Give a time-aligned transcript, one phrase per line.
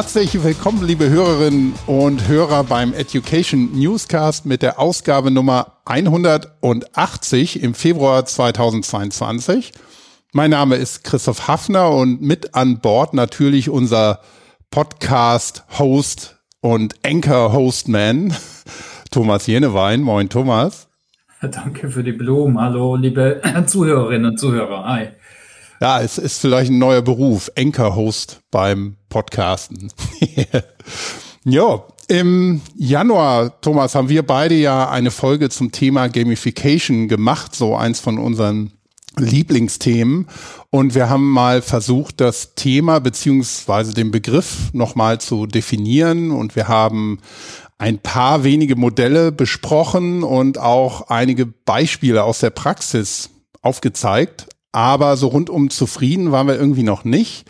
[0.00, 7.74] Herzlich willkommen, liebe Hörerinnen und Hörer beim Education Newscast mit der Ausgabe Nummer 180 im
[7.74, 9.72] Februar 2022.
[10.32, 14.20] Mein Name ist Christoph Hafner und mit an Bord natürlich unser
[14.70, 18.34] Podcast-Host und Anchor-Hostman
[19.10, 20.00] Thomas Jenewein.
[20.00, 20.88] Moin, Thomas.
[21.42, 22.58] Danke für die Blumen.
[22.58, 24.82] Hallo, liebe Zuhörerinnen und Zuhörer.
[24.82, 25.08] Hi.
[25.82, 29.92] Ja, es ist vielleicht ein neuer Beruf, Anchor-Host beim Podcasten.
[31.44, 37.76] ja, im Januar, Thomas, haben wir beide ja eine Folge zum Thema Gamification gemacht, so
[37.76, 38.72] eins von unseren
[39.18, 40.28] Lieblingsthemen.
[40.70, 46.30] Und wir haben mal versucht, das Thema beziehungsweise den Begriff nochmal zu definieren.
[46.30, 47.18] Und wir haben
[47.76, 53.28] ein paar wenige Modelle besprochen und auch einige Beispiele aus der Praxis
[53.60, 57.46] aufgezeigt aber so rundum zufrieden waren wir irgendwie noch nicht.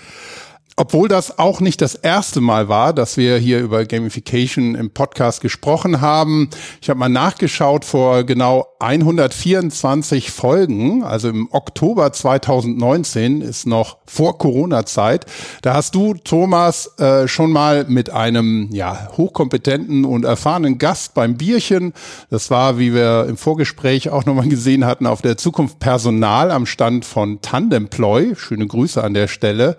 [0.81, 5.43] Obwohl das auch nicht das erste Mal war, dass wir hier über Gamification im Podcast
[5.43, 6.49] gesprochen haben.
[6.81, 14.39] Ich habe mal nachgeschaut vor genau 124 Folgen, also im Oktober 2019 ist noch vor
[14.39, 15.27] Corona-Zeit.
[15.61, 21.37] Da hast du, Thomas, äh, schon mal mit einem ja, hochkompetenten und erfahrenen Gast beim
[21.37, 21.93] Bierchen,
[22.31, 26.65] das war, wie wir im Vorgespräch auch nochmal gesehen hatten, auf der Zukunft Personal am
[26.65, 29.77] Stand von Tandemploy, schöne Grüße an der Stelle,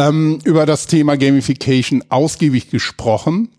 [0.00, 3.50] ähm, über das Thema Gamification ausgiebig gesprochen.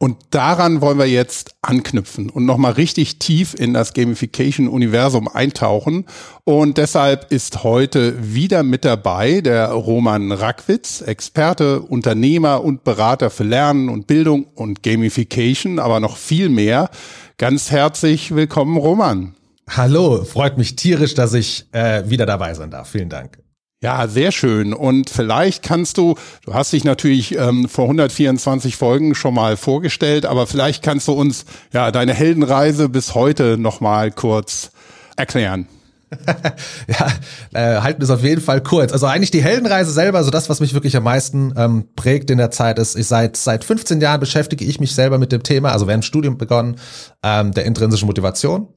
[0.00, 6.06] Und daran wollen wir jetzt anknüpfen und nochmal richtig tief in das Gamification-Universum eintauchen.
[6.44, 13.42] Und deshalb ist heute wieder mit dabei der Roman Rackwitz, Experte, Unternehmer und Berater für
[13.42, 16.90] Lernen und Bildung und Gamification, aber noch viel mehr.
[17.36, 19.34] Ganz herzlich willkommen, Roman.
[19.68, 22.88] Hallo, freut mich tierisch, dass ich äh, wieder dabei sein darf.
[22.88, 23.38] Vielen Dank.
[23.80, 24.74] Ja, sehr schön.
[24.74, 30.26] Und vielleicht kannst du, du hast dich natürlich ähm, vor 124 Folgen schon mal vorgestellt,
[30.26, 34.72] aber vielleicht kannst du uns ja deine Heldenreise bis heute noch mal kurz
[35.16, 35.68] erklären.
[36.88, 37.06] ja,
[37.52, 38.92] äh, halten es auf jeden Fall kurz.
[38.92, 42.38] Also eigentlich die Heldenreise selber, so das, was mich wirklich am meisten ähm, prägt in
[42.38, 45.70] der Zeit, ist, ich seit seit 15 Jahren beschäftige ich mich selber mit dem Thema,
[45.70, 46.76] also während dem Studium begonnen,
[47.22, 48.68] ähm, der intrinsischen Motivation.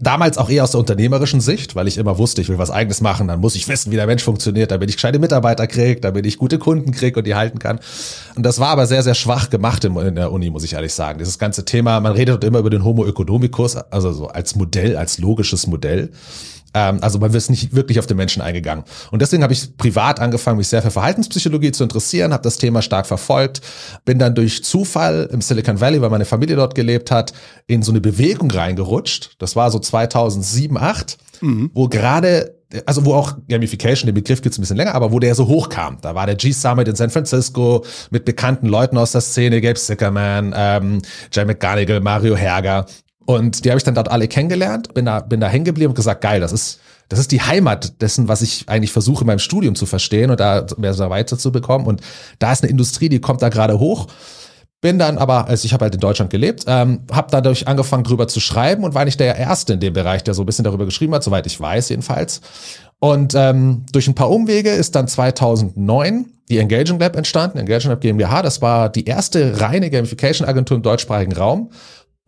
[0.00, 3.00] Damals auch eher aus der unternehmerischen Sicht, weil ich immer wusste, ich will was eigenes
[3.00, 6.26] machen, dann muss ich wissen, wie der Mensch funktioniert, damit ich gescheite Mitarbeiter kriege, damit
[6.26, 7.80] ich gute Kunden kriege und die halten kann.
[8.34, 11.18] Und das war aber sehr, sehr schwach gemacht in der Uni, muss ich ehrlich sagen.
[11.18, 15.18] Dieses ganze Thema, man redet immer über den Homo economicus, also so als Modell, als
[15.18, 16.10] logisches Modell.
[16.76, 18.84] Ähm, also man ist nicht wirklich auf den Menschen eingegangen.
[19.10, 22.82] Und deswegen habe ich privat angefangen, mich sehr für Verhaltenspsychologie zu interessieren, habe das Thema
[22.82, 23.62] stark verfolgt,
[24.04, 27.32] bin dann durch Zufall im Silicon Valley, weil meine Familie dort gelebt hat,
[27.66, 29.36] in so eine Bewegung reingerutscht.
[29.38, 31.70] Das war so 2007, 8, mhm.
[31.72, 32.54] wo gerade
[32.84, 35.98] also wo auch Gamification, den Begriff gibt's ein bisschen länger, aber wo der so hochkam.
[36.02, 40.52] Da war der G-Summit in San Francisco mit bekannten Leuten aus der Szene, Gabe Sickerman,
[40.54, 41.00] ähm,
[41.32, 42.86] Jay McGonigal, Mario Herger.
[43.26, 45.96] Und die habe ich dann dort alle kennengelernt, bin da, bin da hängen geblieben und
[45.96, 49.40] gesagt, geil, das ist, das ist die Heimat dessen, was ich eigentlich versuche in meinem
[49.40, 51.86] Studium zu verstehen und da mehr weiter zu bekommen.
[51.86, 52.00] Und
[52.38, 54.06] da ist eine Industrie, die kommt da gerade hoch.
[54.80, 58.28] Bin dann aber, also ich habe halt in Deutschland gelebt, ähm, habe dadurch angefangen drüber
[58.28, 60.84] zu schreiben und war nicht der Erste in dem Bereich, der so ein bisschen darüber
[60.84, 62.40] geschrieben hat, soweit ich weiß jedenfalls.
[63.00, 68.00] Und ähm, durch ein paar Umwege ist dann 2009 die Engaging Lab entstanden, Engaging Lab
[68.00, 68.42] GmbH.
[68.42, 71.70] Das war die erste reine Gamification-Agentur im deutschsprachigen Raum.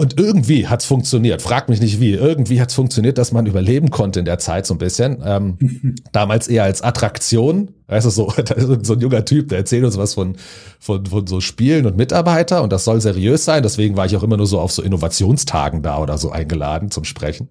[0.01, 1.43] Und irgendwie hat's funktioniert.
[1.43, 2.13] Frag mich nicht wie.
[2.13, 5.21] Irgendwie hat's funktioniert, dass man überleben konnte in der Zeit so ein bisschen.
[5.25, 5.59] Ähm,
[6.13, 7.75] damals eher als Attraktion.
[7.89, 8.33] Weißt du, so,
[8.83, 10.37] so ein junger Typ, der erzählt uns was von,
[10.79, 13.65] von, von so Spielen und Mitarbeiter und das soll seriös sein.
[13.65, 17.03] Deswegen war ich auch immer nur so auf so Innovationstagen da oder so eingeladen zum
[17.03, 17.49] Sprechen.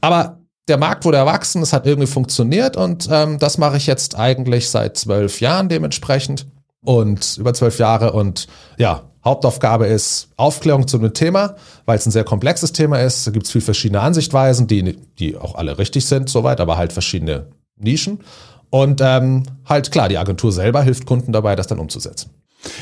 [0.00, 0.38] Aber
[0.68, 4.70] der Markt wurde erwachsen, es hat irgendwie funktioniert und ähm, das mache ich jetzt eigentlich
[4.70, 6.46] seit zwölf Jahren dementsprechend
[6.84, 8.46] und über zwölf Jahre und
[8.78, 13.26] ja, Hauptaufgabe ist Aufklärung zu einem Thema, weil es ein sehr komplexes Thema ist.
[13.26, 16.92] Da gibt es viele verschiedene Ansichtweisen, die, die auch alle richtig sind, soweit, aber halt
[16.92, 17.46] verschiedene
[17.76, 18.20] Nischen.
[18.70, 22.30] Und ähm, halt klar, die Agentur selber hilft Kunden dabei, das dann umzusetzen.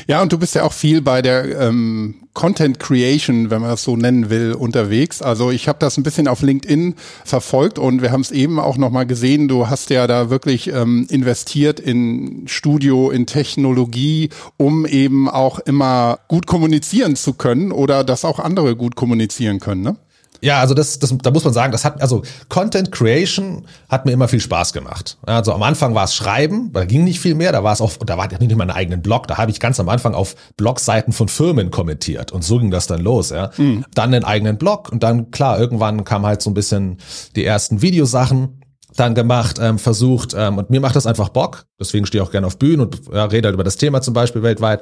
[0.07, 3.83] Ja, und du bist ja auch viel bei der ähm, Content Creation, wenn man es
[3.83, 5.21] so nennen will, unterwegs.
[5.21, 6.95] Also ich habe das ein bisschen auf LinkedIn
[7.25, 9.47] verfolgt und wir haben es eben auch nochmal gesehen.
[9.47, 16.19] Du hast ja da wirklich ähm, investiert in Studio, in Technologie, um eben auch immer
[16.27, 19.81] gut kommunizieren zu können oder dass auch andere gut kommunizieren können.
[19.81, 19.97] Ne?
[20.43, 24.11] Ja, also das, das, da muss man sagen, das hat, also Content Creation hat mir
[24.11, 25.17] immer viel Spaß gemacht.
[25.23, 27.99] Also am Anfang war es Schreiben, da ging nicht viel mehr, da war es auf,
[27.99, 30.35] da war ja nicht mal einen eigenen Blog, da habe ich ganz am Anfang auf
[30.57, 33.51] Blogseiten von Firmen kommentiert und so ging das dann los, ja.
[33.57, 33.85] Mhm.
[33.93, 36.97] Dann einen eigenen Blog und dann, klar, irgendwann kam halt so ein bisschen
[37.35, 38.61] die ersten Videosachen
[38.95, 42.31] dann gemacht, ähm, versucht ähm, und mir macht das einfach Bock, deswegen stehe ich auch
[42.31, 44.81] gerne auf Bühnen und ja, rede halt über das Thema zum Beispiel weltweit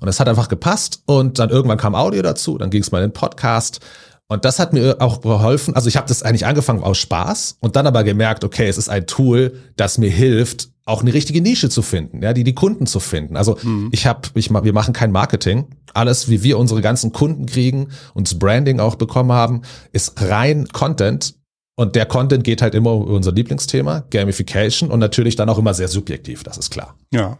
[0.00, 3.02] Und es hat einfach gepasst und dann irgendwann kam Audio dazu, dann ging es mal
[3.02, 3.80] in den Podcast.
[4.28, 5.74] Und das hat mir auch geholfen.
[5.74, 8.88] Also ich habe das eigentlich angefangen aus Spaß und dann aber gemerkt, okay, es ist
[8.88, 12.86] ein Tool, das mir hilft, auch eine richtige Nische zu finden, ja, die die Kunden
[12.86, 13.36] zu finden.
[13.36, 13.88] Also mhm.
[13.92, 15.66] ich habe, ich, wir machen kein Marketing.
[15.94, 19.62] Alles, wie wir unsere ganzen Kunden kriegen, uns Branding auch bekommen haben,
[19.92, 21.34] ist rein Content.
[21.76, 25.74] Und der Content geht halt immer um unser Lieblingsthema, Gamification und natürlich dann auch immer
[25.74, 26.96] sehr subjektiv, das ist klar.
[27.12, 27.38] Ja.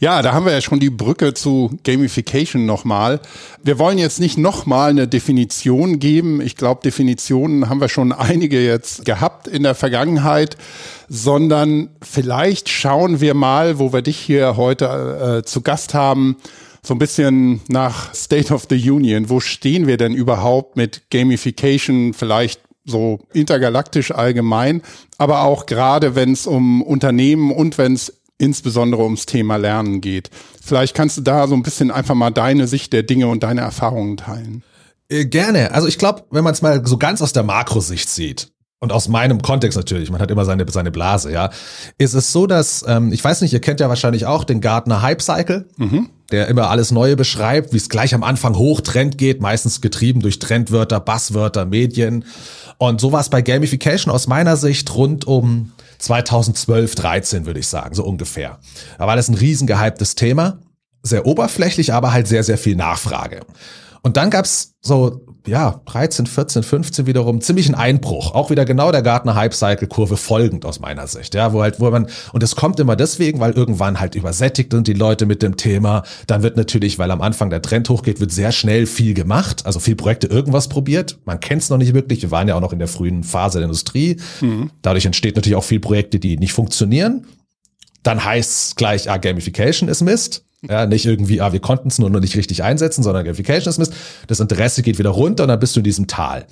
[0.00, 3.20] Ja, da haben wir ja schon die Brücke zu Gamification nochmal.
[3.62, 6.40] Wir wollen jetzt nicht nochmal eine Definition geben.
[6.40, 10.56] Ich glaube, Definitionen haben wir schon einige jetzt gehabt in der Vergangenheit,
[11.08, 16.36] sondern vielleicht schauen wir mal, wo wir dich hier heute äh, zu Gast haben,
[16.82, 19.28] so ein bisschen nach State of the Union.
[19.28, 22.14] Wo stehen wir denn überhaupt mit Gamification?
[22.14, 24.82] Vielleicht so intergalaktisch allgemein,
[25.18, 30.30] aber auch gerade wenn es um Unternehmen und wenn es insbesondere ums Thema Lernen geht.
[30.62, 33.60] Vielleicht kannst du da so ein bisschen einfach mal deine Sicht der Dinge und deine
[33.60, 34.62] Erfahrungen teilen.
[35.08, 35.72] Äh, gerne.
[35.72, 38.50] Also ich glaube, wenn man es mal so ganz aus der Makrosicht sieht,
[38.82, 41.50] und aus meinem Kontext natürlich, man hat immer seine, seine Blase, ja,
[41.98, 45.02] ist es so, dass, ähm, ich weiß nicht, ihr kennt ja wahrscheinlich auch den Gartner
[45.02, 46.08] Hype Cycle, mhm.
[46.32, 50.20] der immer alles Neue beschreibt, wie es gleich am Anfang hoch Trend geht, meistens getrieben
[50.20, 52.24] durch Trendwörter, Basswörter, Medien.
[52.78, 58.04] Und sowas bei Gamification aus meiner Sicht rund um 2012, 13 würde ich sagen, so
[58.04, 58.58] ungefähr.
[58.98, 60.60] Da war das ein riesen gehyptes Thema,
[61.02, 63.40] sehr oberflächlich, aber halt sehr, sehr viel Nachfrage.
[64.02, 68.34] Und dann gab's so, ja, 13, 14, 15 wiederum ziemlichen Einbruch.
[68.34, 71.34] Auch wieder genau der Gartner Hype Cycle Kurve folgend aus meiner Sicht.
[71.34, 74.86] Ja, wo halt, wo man, und es kommt immer deswegen, weil irgendwann halt übersättigt sind
[74.86, 76.02] die Leute mit dem Thema.
[76.26, 79.66] Dann wird natürlich, weil am Anfang der Trend hochgeht, wird sehr schnell viel gemacht.
[79.66, 81.18] Also viel Projekte irgendwas probiert.
[81.24, 82.22] Man kennt es noch nicht wirklich.
[82.22, 84.16] Wir waren ja auch noch in der frühen Phase der Industrie.
[84.40, 84.70] Mhm.
[84.82, 87.26] Dadurch entsteht natürlich auch viel Projekte, die nicht funktionieren.
[88.02, 90.44] Dann heißt gleich, ah, Gamification ist Mist.
[90.68, 93.78] Ja, nicht irgendwie, ah, wir konnten es nur noch nicht richtig einsetzen, sondern Gamification ist
[93.78, 93.94] Mist.
[94.26, 96.46] Das Interesse geht wieder runter und dann bist du in diesem Tal.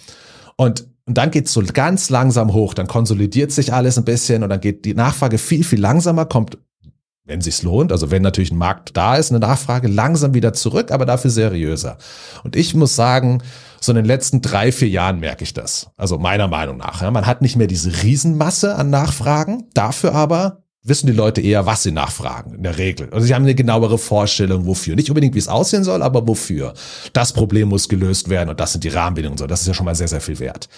[0.56, 4.48] Und, und dann geht's so ganz langsam hoch, dann konsolidiert sich alles ein bisschen und
[4.48, 6.58] dann geht die Nachfrage viel, viel langsamer, kommt,
[7.24, 10.90] wenn sich's lohnt, also wenn natürlich ein Markt da ist, eine Nachfrage langsam wieder zurück,
[10.90, 11.98] aber dafür seriöser.
[12.44, 13.42] Und ich muss sagen,
[13.80, 15.90] so in den letzten drei, vier Jahren merke ich das.
[15.96, 17.02] Also meiner Meinung nach.
[17.02, 21.66] Ja, man hat nicht mehr diese Riesenmasse an Nachfragen, dafür aber wissen die Leute eher,
[21.66, 23.08] was sie nachfragen, in der Regel.
[23.12, 24.96] Also sie haben eine genauere Vorstellung, wofür.
[24.96, 26.74] Nicht unbedingt, wie es aussehen soll, aber wofür.
[27.12, 29.38] Das Problem muss gelöst werden und das sind die Rahmenbedingungen.
[29.38, 30.68] So, das ist ja schon mal sehr, sehr viel wert.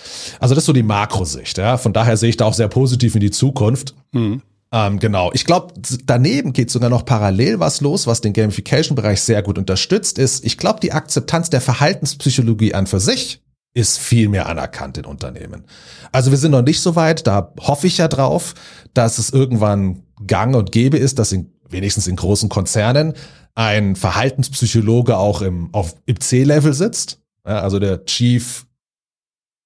[0.41, 1.59] Also das ist so die Makrosicht.
[1.59, 1.77] Ja?
[1.77, 3.95] Von daher sehe ich da auch sehr positiv in die Zukunft.
[4.13, 4.43] Mhm.
[4.73, 5.31] Ähm, genau.
[5.33, 5.75] Ich glaube,
[6.07, 10.59] daneben geht sogar noch parallel was los, was den Gamification-Bereich sehr gut unterstützt, ist, ich
[10.59, 13.41] glaube, die Akzeptanz der Verhaltenspsychologie an für sich
[13.75, 15.65] ist viel mehr anerkannt in Unternehmen.
[16.13, 18.55] Also wir sind noch nicht so weit, da hoffe ich ja drauf,
[18.95, 23.15] dass es irgendwann gang und gäbe ist, dass in, wenigstens in großen Konzernen
[23.55, 25.71] ein Verhaltenspsychologe auch im,
[26.07, 27.21] im C-Level sitzt.
[27.47, 28.67] Ja, also der Chief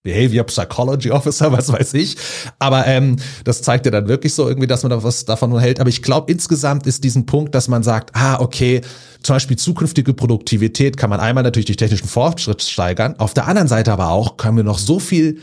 [0.05, 2.17] Behavior Psychology Officer, was weiß ich.
[2.61, 5.81] Aber ähm, das zeigt ja dann wirklich so irgendwie, dass man da was davon hält.
[5.81, 8.83] Aber ich glaube, insgesamt ist diesen Punkt, dass man sagt, ah, okay,
[9.23, 13.17] zum Beispiel zukünftige Produktivität kann man einmal natürlich durch technischen Fortschritt steigern.
[13.19, 15.41] Auf der anderen Seite aber auch können wir noch so viel,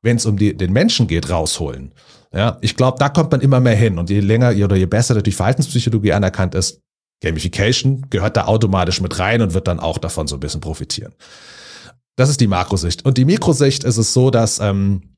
[0.00, 1.92] wenn es um die, den Menschen geht, rausholen.
[2.32, 3.98] Ja, ich glaube, da kommt man immer mehr hin.
[3.98, 6.80] Und je länger oder je besser natürlich Verhaltenspsychologie anerkannt ist,
[7.22, 11.14] Gamification gehört da automatisch mit rein und wird dann auch davon so ein bisschen profitieren.
[12.16, 13.04] Das ist die Makrosicht.
[13.04, 15.14] Und die Mikrosicht ist es so, dass ähm,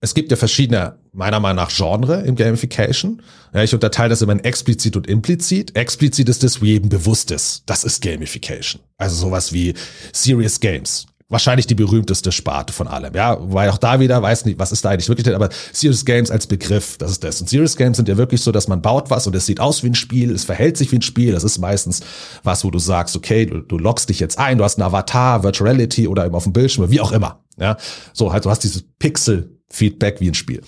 [0.00, 3.22] es gibt ja verschiedene, meiner Meinung nach, Genre im Gamification.
[3.54, 5.76] Ja, ich unterteile das immer in explizit und implizit.
[5.76, 7.62] Explizit ist das, wie jedem bewusst ist.
[7.66, 8.82] Das ist Gamification.
[8.96, 9.74] Also sowas wie
[10.12, 13.14] Serious Games wahrscheinlich die berühmteste Sparte von allem.
[13.14, 16.30] Ja, weil auch da wieder, weiß nicht, was ist da eigentlich wirklich, aber Serious Games
[16.30, 17.40] als Begriff, das ist das.
[17.40, 19.82] Und Serious Games sind ja wirklich so, dass man baut was und es sieht aus
[19.82, 21.32] wie ein Spiel, es verhält sich wie ein Spiel.
[21.32, 22.02] Das ist meistens
[22.42, 25.42] was, wo du sagst, okay, du, du loggst dich jetzt ein, du hast einen Avatar,
[25.42, 27.42] Virtuality oder eben auf dem Bildschirm, wie auch immer.
[27.58, 27.76] Ja,
[28.12, 30.62] so halt, du hast dieses Pixel-Feedback wie ein Spiel.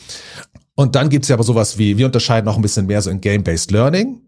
[0.75, 3.21] Und dann gibt's ja aber sowas wie, wir unterscheiden noch ein bisschen mehr so in
[3.21, 4.21] Game-Based Learning.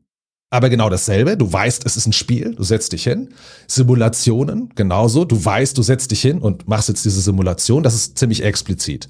[0.57, 3.29] Aber genau dasselbe, du weißt, es ist ein Spiel, du setzt dich hin.
[3.67, 8.17] Simulationen, genauso, du weißt, du setzt dich hin und machst jetzt diese Simulation, das ist
[8.17, 9.07] ziemlich explizit.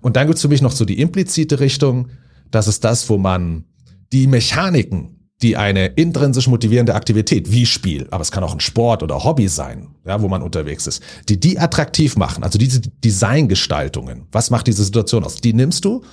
[0.00, 2.10] Und dann gibt's für mich noch so die implizite Richtung,
[2.52, 3.64] das ist das, wo man
[4.12, 9.02] die Mechaniken, die eine intrinsisch motivierende Aktivität, wie Spiel, aber es kann auch ein Sport
[9.02, 14.28] oder Hobby sein, ja, wo man unterwegs ist, die die attraktiv machen, also diese Designgestaltungen,
[14.30, 15.34] was macht diese Situation aus?
[15.34, 16.04] Die nimmst du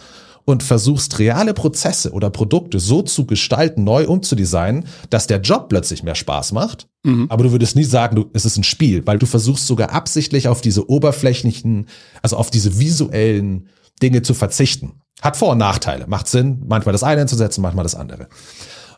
[0.45, 6.03] und versuchst reale Prozesse oder Produkte so zu gestalten, neu umzudesignen, dass der Job plötzlich
[6.03, 6.88] mehr Spaß macht.
[7.03, 7.27] Mhm.
[7.29, 10.47] Aber du würdest nie sagen, du, es ist ein Spiel, weil du versuchst sogar absichtlich
[10.47, 11.88] auf diese oberflächlichen,
[12.21, 13.69] also auf diese visuellen
[14.01, 15.01] Dinge zu verzichten.
[15.21, 16.07] Hat Vor- und Nachteile.
[16.07, 18.27] Macht Sinn, manchmal das eine einzusetzen, manchmal das andere.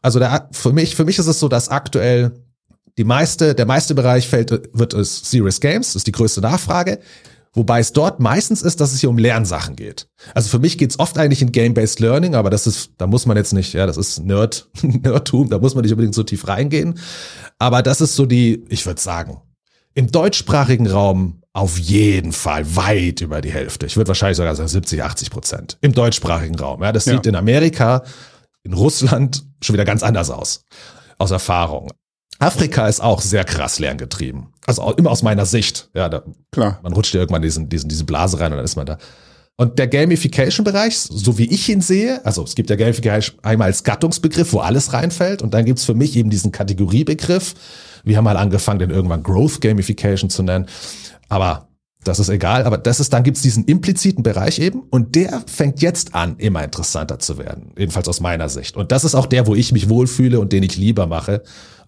[0.01, 2.31] Also der, für mich, für mich ist es so, dass aktuell
[2.97, 6.99] Die meiste, der meiste Bereich fällt, wird es Serious Games, das ist die größte Nachfrage.
[7.55, 10.07] Wobei es dort meistens ist, dass es hier um Lernsachen geht.
[10.33, 13.25] Also für mich geht es oft eigentlich in Game-Based Learning, aber das ist, da muss
[13.25, 16.47] man jetzt nicht, ja, das ist Nerd, Nerdtum, da muss man nicht unbedingt so tief
[16.47, 16.99] reingehen.
[17.57, 19.41] Aber das ist so die, ich würde sagen,
[19.93, 23.85] im deutschsprachigen Raum auf jeden Fall weit über die Hälfte.
[23.85, 26.83] Ich würde wahrscheinlich sogar sagen 70, 80 Prozent im deutschsprachigen Raum.
[26.83, 27.13] Ja, das ja.
[27.13, 28.03] sieht in Amerika,
[28.63, 30.65] in Russland schon wieder ganz anders aus.
[31.17, 31.91] Aus Erfahrung.
[32.39, 34.47] Afrika ist auch sehr krass lerngetrieben.
[34.65, 35.89] Also immer aus meiner Sicht.
[35.93, 36.79] Ja, da, Klar.
[36.83, 38.97] Man rutscht ja irgendwann diesen, diesen, diese Blase rein und dann ist man da.
[39.57, 43.85] Und der Gamification-Bereich, so wie ich ihn sehe, also es gibt ja Gamification einmal als
[43.85, 47.53] Gattungsbegriff, wo alles reinfällt, und dann gibt's für mich eben diesen Kategoriebegriff.
[48.03, 50.65] Wir haben mal angefangen, den irgendwann Growth Gamification zu nennen.
[51.29, 51.69] Aber
[52.03, 55.81] das ist egal, aber das ist, dann gibt's diesen impliziten Bereich eben und der fängt
[55.81, 57.71] jetzt an, immer interessanter zu werden.
[57.77, 58.75] Jedenfalls aus meiner Sicht.
[58.75, 61.41] Und das ist auch der, wo ich mich wohlfühle und den ich lieber mache.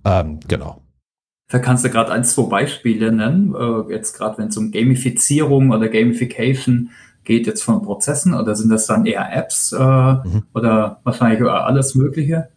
[0.08, 0.82] Ähm, genau.
[1.50, 5.72] Da kannst du gerade ein, zwei Beispiele nennen, äh, jetzt gerade wenn es um Gamifizierung
[5.72, 6.92] oder Gamification
[7.24, 10.44] geht, jetzt von Prozessen oder sind das dann eher Apps äh, mhm.
[10.54, 12.50] oder wahrscheinlich alles Mögliche?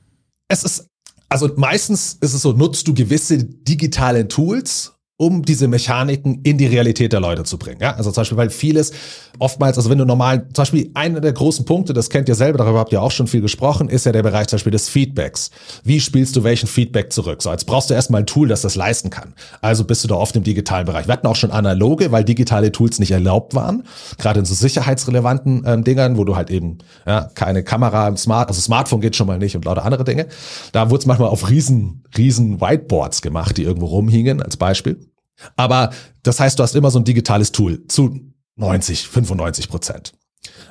[0.48, 0.86] Es ist,
[1.28, 6.64] also meistens ist es so, nutzt du gewisse digitale Tools um diese Mechaniken in die
[6.64, 7.78] Realität der Leute zu bringen.
[7.82, 8.92] Ja, also zum Beispiel, weil vieles
[9.38, 12.56] oftmals, also wenn du normal, zum Beispiel einer der großen Punkte, das kennt ihr selber,
[12.56, 15.50] darüber habt ihr auch schon viel gesprochen, ist ja der Bereich zum Beispiel des Feedbacks.
[15.84, 17.42] Wie spielst du welchen Feedback zurück?
[17.42, 19.34] So, jetzt brauchst du erstmal ein Tool, das das leisten kann.
[19.60, 21.06] Also bist du da oft im digitalen Bereich.
[21.06, 23.82] Wir hatten auch schon analoge, weil digitale Tools nicht erlaubt waren,
[24.16, 28.48] gerade in so sicherheitsrelevanten ähm, Dingern, wo du halt eben ja, keine Kamera im Smart,
[28.48, 30.28] also Smartphone geht schon mal nicht und lauter andere Dinge.
[30.72, 35.09] Da wurde es manchmal auf riesen, riesen Whiteboards gemacht, die irgendwo rumhingen, als Beispiel.
[35.56, 35.90] Aber
[36.22, 38.20] das heißt, du hast immer so ein digitales Tool zu
[38.56, 40.12] 90, 95 Prozent.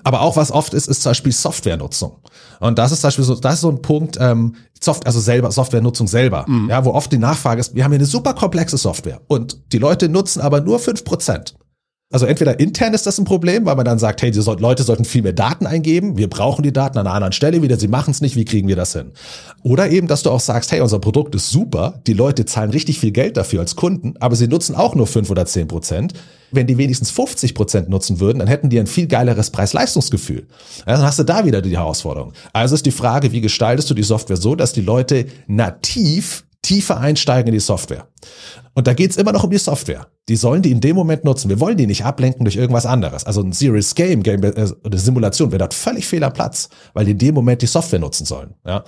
[0.04, 2.20] Aber auch was oft ist, ist zum Beispiel Softwarenutzung.
[2.60, 5.52] Und das ist zum Beispiel so, das ist so ein Punkt, ähm, Soft, also selber,
[5.52, 6.46] Softwarenutzung selber.
[6.48, 6.70] Mhm.
[6.70, 9.78] Ja, wo oft die Nachfrage ist, wir haben hier eine super komplexe Software und die
[9.78, 11.56] Leute nutzen aber nur fünf Prozent.
[12.12, 15.06] Also entweder intern ist das ein Problem, weil man dann sagt, hey, die Leute sollten
[15.06, 18.10] viel mehr Daten eingeben, wir brauchen die Daten an einer anderen Stelle wieder, sie machen
[18.10, 19.12] es nicht, wie kriegen wir das hin?
[19.62, 23.00] Oder eben, dass du auch sagst, hey, unser Produkt ist super, die Leute zahlen richtig
[23.00, 26.14] viel Geld dafür als Kunden, aber sie nutzen auch nur fünf oder zehn Prozent.
[26.52, 30.48] Wenn die wenigstens 50 Prozent nutzen würden, dann hätten die ein viel geileres Preis-Leistungsgefühl.
[30.88, 32.34] Ja, dann hast du da wieder die Herausforderung.
[32.54, 37.00] Also ist die Frage, wie gestaltest du die Software so, dass die Leute nativ tiefer
[37.00, 38.08] einsteigen in die Software.
[38.76, 40.06] Und da geht's immer noch um die Software.
[40.28, 41.50] Die sollen die in dem Moment nutzen.
[41.50, 43.26] Wir wollen die nicht ablenken durch irgendwas anderes.
[43.26, 47.06] Also ein Serious Game, Game äh, oder Simulation wäre dort völlig fehl am Platz, weil
[47.06, 48.54] die in dem Moment die Software nutzen sollen.
[48.64, 48.84] Ja?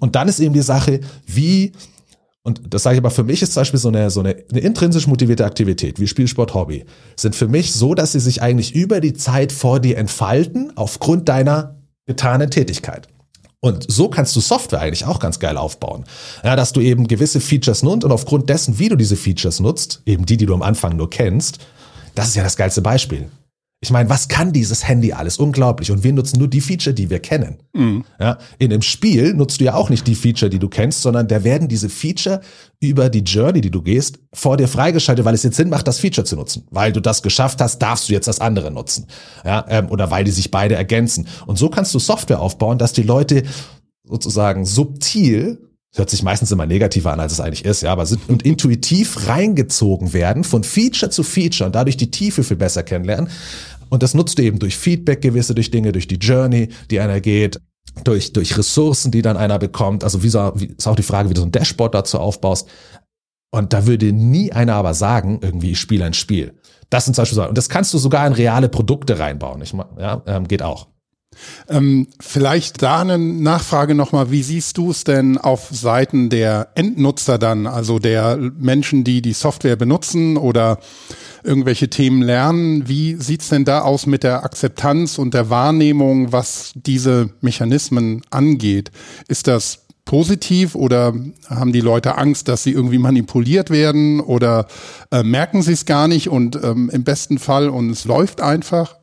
[0.00, 1.72] Und dann ist eben die Sache, wie
[2.42, 4.60] und das sage ich aber für mich ist zum Beispiel so eine, so eine, eine
[4.60, 6.84] intrinsisch motivierte Aktivität wie Spielsport, Hobby,
[7.16, 11.28] sind für mich so, dass sie sich eigentlich über die Zeit vor dir entfalten aufgrund
[11.28, 11.74] deiner
[12.06, 13.08] getanen Tätigkeit.
[13.66, 16.04] Und so kannst du Software eigentlich auch ganz geil aufbauen.
[16.44, 20.02] Ja, dass du eben gewisse Features nutzt und aufgrund dessen, wie du diese Features nutzt,
[20.06, 21.58] eben die, die du am Anfang nur kennst,
[22.14, 23.28] das ist ja das geilste Beispiel.
[23.86, 25.38] Ich meine, was kann dieses Handy alles?
[25.38, 25.92] Unglaublich.
[25.92, 27.58] Und wir nutzen nur die Feature, die wir kennen.
[27.72, 28.04] Mhm.
[28.18, 31.28] Ja, in einem Spiel nutzt du ja auch nicht die Feature, die du kennst, sondern
[31.28, 32.40] da werden diese Feature
[32.80, 36.00] über die Journey, die du gehst, vor dir freigeschaltet, weil es jetzt Sinn macht, das
[36.00, 36.66] Feature zu nutzen.
[36.72, 39.06] Weil du das geschafft hast, darfst du jetzt das andere nutzen.
[39.44, 41.28] Ja, ähm, oder weil die sich beide ergänzen.
[41.46, 43.44] Und so kannst du Software aufbauen, dass die Leute
[44.02, 45.60] sozusagen subtil
[45.98, 49.28] hört sich meistens immer negativer an, als es eigentlich ist, ja, aber sind und intuitiv
[49.28, 53.30] reingezogen werden von Feature zu Feature und dadurch die Tiefe viel besser kennenlernen.
[53.88, 57.20] Und das nutzt du eben durch Feedback gewisse, durch Dinge, durch die Journey, die einer
[57.20, 57.60] geht,
[58.04, 60.04] durch, durch Ressourcen, die dann einer bekommt.
[60.04, 62.68] Also wie, so, wie ist auch die Frage, wie du so ein Dashboard dazu aufbaust.
[63.50, 66.54] Und da würde nie einer aber sagen, irgendwie, ich spiele ein Spiel.
[66.90, 69.62] Das sind zum Beispiel so, und das kannst du sogar in reale Produkte reinbauen.
[69.62, 70.88] Ich, ja, ähm, geht auch.
[71.68, 77.38] Ähm, vielleicht da eine Nachfrage nochmal, wie siehst du es denn auf Seiten der Endnutzer
[77.38, 80.78] dann, also der Menschen, die die Software benutzen oder
[81.46, 82.88] irgendwelche Themen lernen?
[82.88, 88.90] Wie sieht's denn da aus mit der Akzeptanz und der Wahrnehmung, was diese Mechanismen angeht?
[89.28, 91.12] Ist das positiv oder
[91.48, 94.66] haben die Leute Angst, dass sie irgendwie manipuliert werden oder
[95.10, 98.96] äh, merken sie es gar nicht und ähm, im besten Fall und es läuft einfach?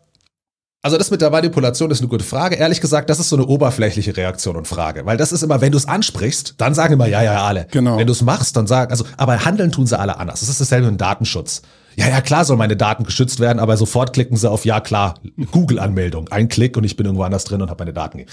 [0.82, 2.56] Also das mit der Manipulation ist eine gute Frage.
[2.56, 5.72] Ehrlich gesagt, das ist so eine oberflächliche Reaktion und Frage, weil das ist immer, wenn
[5.72, 7.68] du es ansprichst, dann sagen immer ja, ja, alle.
[7.72, 7.98] Genau.
[7.98, 10.42] Wenn du es machst, dann sagen, also, aber handeln tun sie alle anders.
[10.42, 11.62] Das ist dasselbe mit Datenschutz.
[11.96, 15.16] Ja, ja, klar soll meine Daten geschützt werden, aber sofort klicken sie auf ja, klar,
[15.52, 16.30] Google-Anmeldung.
[16.30, 18.26] Ein Klick und ich bin irgendwo anders drin und habe meine Daten.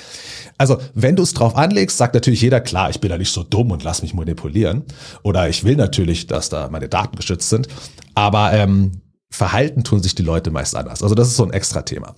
[0.58, 3.42] Also, wenn du es drauf anlegst, sagt natürlich jeder, klar, ich bin da nicht so
[3.42, 4.84] dumm und lass mich manipulieren.
[5.22, 7.68] Oder ich will natürlich, dass da meine Daten geschützt sind.
[8.14, 8.92] Aber ähm,
[9.30, 11.02] Verhalten tun sich die Leute meist anders.
[11.02, 12.14] Also das ist so ein extra Thema.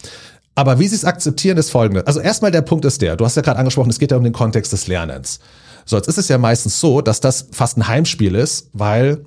[0.54, 2.06] Aber wie sie es akzeptieren, ist folgendes.
[2.06, 4.24] Also erstmal der Punkt ist der, du hast ja gerade angesprochen, es geht ja um
[4.24, 5.40] den Kontext des Lernens.
[5.84, 9.24] So, jetzt ist es ja meistens so, dass das fast ein Heimspiel ist, weil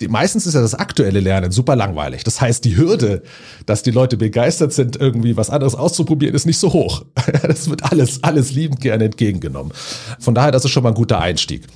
[0.00, 2.22] die, meistens ist ja das aktuelle Lernen super langweilig.
[2.22, 3.22] Das heißt, die Hürde,
[3.66, 7.04] dass die Leute begeistert sind, irgendwie was anderes auszuprobieren, ist nicht so hoch.
[7.42, 9.72] Das wird alles, alles liebend gerne entgegengenommen.
[10.18, 11.66] Von daher, das ist schon mal ein guter Einstieg.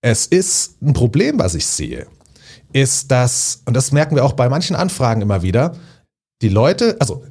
[0.00, 2.06] Es ist ein Problem, was ich sehe,
[2.72, 5.76] ist, dass, und das merken wir auch bei manchen Anfragen immer wieder,
[6.40, 7.24] die Leute, also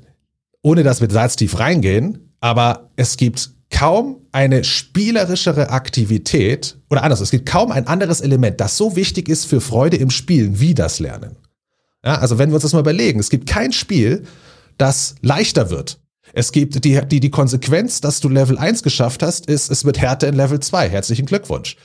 [0.62, 7.04] ohne dass wir da jetzt tief reingehen, aber es gibt kaum eine spielerischere Aktivität oder
[7.04, 10.60] anders, es gibt kaum ein anderes Element, das so wichtig ist für Freude im Spielen
[10.60, 11.38] wie das Lernen.
[12.06, 14.24] Ja, also wenn wir uns das mal überlegen, es gibt kein Spiel,
[14.78, 16.00] das leichter wird.
[16.34, 20.00] Es gibt die, die, die Konsequenz, dass du Level 1 geschafft hast, ist, es wird
[20.00, 20.90] härter in Level 2.
[20.90, 21.76] Herzlichen Glückwunsch.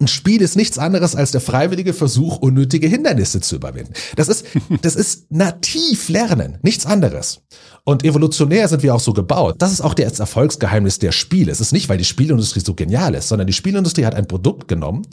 [0.00, 3.92] Ein Spiel ist nichts anderes als der freiwillige Versuch, unnötige Hindernisse zu überwinden.
[4.16, 4.46] Das ist,
[4.82, 7.40] das ist nativ Lernen, nichts anderes.
[7.84, 9.56] Und evolutionär sind wir auch so gebaut.
[9.58, 11.50] Das ist auch das Erfolgsgeheimnis der Spiele.
[11.50, 14.68] Es ist nicht, weil die Spielindustrie so genial ist, sondern die Spielindustrie hat ein Produkt
[14.68, 15.06] genommen,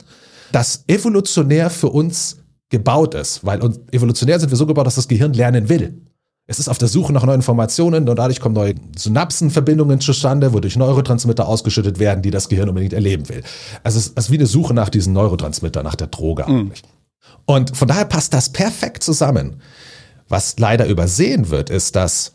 [0.52, 2.36] das evolutionär für uns
[2.68, 3.44] gebaut ist.
[3.44, 3.60] Weil
[3.92, 6.02] evolutionär sind wir so gebaut, dass das Gehirn lernen will.
[6.48, 10.76] Es ist auf der Suche nach neuen Informationen und dadurch kommen neue Synapsenverbindungen zustande, wodurch
[10.76, 13.42] Neurotransmitter ausgeschüttet werden, die das Gehirn unbedingt erleben will.
[13.82, 16.58] Also es ist wie eine Suche nach diesen Neurotransmitter, nach der Droge mhm.
[16.58, 16.82] eigentlich.
[17.46, 19.60] Und von daher passt das perfekt zusammen.
[20.28, 22.34] Was leider übersehen wird, ist, dass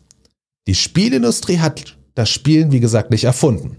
[0.67, 3.77] die Spielindustrie hat das Spielen, wie gesagt, nicht erfunden.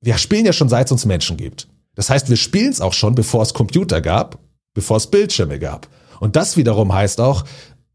[0.00, 1.68] Wir spielen ja schon seit es uns Menschen gibt.
[1.94, 4.38] Das heißt, wir spielen es auch schon, bevor es Computer gab,
[4.74, 5.88] bevor es Bildschirme gab.
[6.20, 7.44] Und das wiederum heißt auch,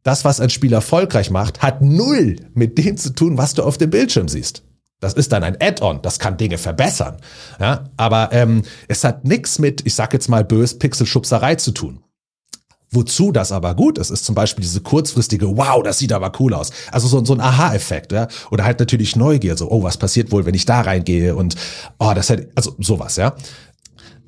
[0.03, 3.77] das, was ein Spiel erfolgreich macht, hat null mit dem zu tun, was du auf
[3.77, 4.63] dem Bildschirm siehst.
[4.99, 7.17] Das ist dann ein Add-on, das kann Dinge verbessern.
[7.59, 12.03] Ja, aber ähm, es hat nichts mit, ich sag jetzt mal bös, Pixelschubserei zu tun.
[12.91, 16.55] Wozu das aber gut ist, ist zum Beispiel diese kurzfristige, wow, das sieht aber cool
[16.55, 16.71] aus.
[16.91, 18.27] Also so, so ein Aha-Effekt, ja.
[18.49, 21.55] Oder halt natürlich Neugier, so, oh, was passiert wohl, wenn ich da reingehe und
[21.99, 23.35] oh, das hätte, also sowas, ja.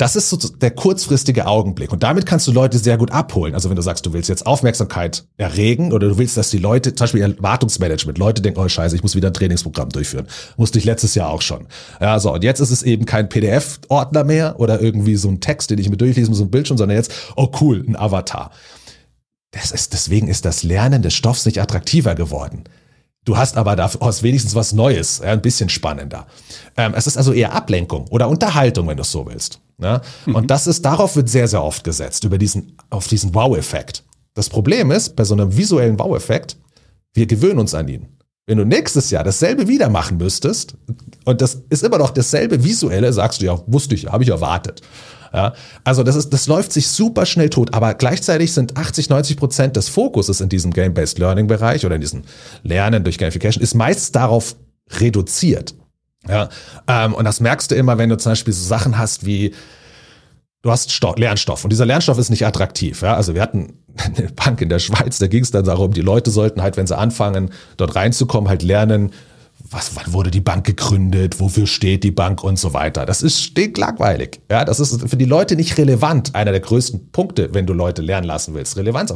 [0.02, 1.92] Das ist so der kurzfristige Augenblick.
[1.92, 3.54] Und damit kannst du Leute sehr gut abholen.
[3.54, 6.96] Also wenn du sagst, du willst jetzt Aufmerksamkeit erregen oder du willst, dass die Leute,
[6.96, 10.26] zum Beispiel Erwartungsmanagement, Leute denken, oh scheiße, ich muss wieder ein Trainingsprogramm durchführen.
[10.58, 11.68] Musste ich letztes Jahr auch schon.
[12.00, 12.34] Ja, so.
[12.34, 15.88] Und jetzt ist es eben kein PDF-Ordner mehr oder irgendwie so ein Text, den ich
[15.88, 18.50] mir durchlesen muss, so ein Bildschirm, sondern jetzt, oh cool, ein Avatar.
[19.52, 22.64] Das ist, deswegen ist das Lernen des Stoffs nicht attraktiver geworden.
[23.24, 26.26] Du hast aber dafür hast wenigstens was Neues, ja, ein bisschen spannender.
[26.76, 29.60] Ähm, es ist also eher Ablenkung oder Unterhaltung, wenn du es so willst.
[29.80, 30.02] Ja?
[30.26, 30.36] Mhm.
[30.36, 34.04] Und das ist, darauf wird sehr, sehr oft gesetzt, über diesen, auf diesen Wow-Effekt.
[34.34, 36.58] Das Problem ist, bei so einem visuellen Wow-Effekt,
[37.14, 38.08] wir gewöhnen uns an ihn.
[38.48, 40.76] Wenn du nächstes Jahr dasselbe wieder machen müsstest,
[41.26, 44.82] und das ist immer noch dasselbe visuelle, sagst du ja, wusste ich, habe ich erwartet.
[45.34, 45.54] Ja,
[45.86, 49.76] also das ist, das läuft sich super schnell tot, aber gleichzeitig sind 80, 90 Prozent
[49.78, 52.24] des Fokuses in diesem Game-Based Learning Bereich oder in diesem
[52.64, 54.58] Lernen durch Gamification ist meist darauf
[54.90, 55.74] reduziert.
[56.28, 56.50] Ja,
[56.88, 59.54] ähm, und das merkst du immer, wenn du zum Beispiel so Sachen hast wie
[60.64, 63.02] Du hast Stoff, Lernstoff und dieser Lernstoff ist nicht attraktiv.
[63.02, 63.16] Ja?
[63.16, 66.30] Also wir hatten eine Bank in der Schweiz, da ging es dann darum, die Leute
[66.30, 69.12] sollten halt, wenn sie anfangen, dort reinzukommen, halt lernen,
[69.72, 73.06] was, wann wurde die Bank gegründet, wofür steht die Bank und so weiter.
[73.06, 74.42] Das ist stinklangweilig.
[74.52, 76.36] Ja, das ist für die Leute nicht relevant.
[76.36, 78.78] Einer der größten Punkte, wenn du Leute lernen lassen willst.
[78.78, 79.14] Relevanz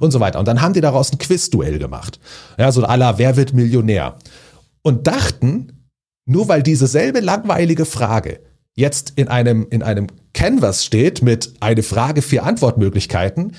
[0.00, 0.38] und so weiter.
[0.38, 2.18] Und dann haben die daraus ein Quizduell gemacht.
[2.58, 4.16] Ja, so aller, wer wird Millionär?
[4.82, 5.86] Und dachten,
[6.24, 8.40] nur weil diese selbe langweilige Frage
[8.78, 13.54] jetzt in einem, in einem Canvas steht mit eine Frage, vier Antwortmöglichkeiten,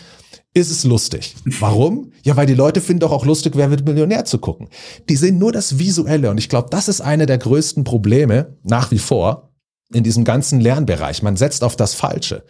[0.59, 1.35] ist es lustig.
[1.59, 2.11] Warum?
[2.23, 4.69] Ja, weil die Leute finden doch auch lustig, wer wird Millionär zu gucken.
[5.09, 8.91] Die sehen nur das Visuelle und ich glaube, das ist eine der größten Probleme nach
[8.91, 9.51] wie vor
[9.93, 11.23] in diesem ganzen Lernbereich.
[11.23, 12.43] Man setzt auf das Falsche.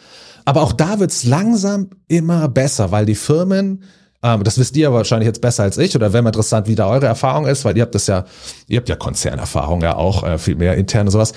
[0.45, 3.83] Aber auch da wird's langsam immer besser, weil die Firmen
[4.21, 7.05] ähm, das wisst ihr wahrscheinlich jetzt besser als ich oder wäre interessant, wie da eure
[7.05, 8.25] Erfahrung ist, weil ihr habt das ja,
[8.67, 11.33] ihr habt ja Konzernerfahrung ja auch, äh, viel mehr interne sowas.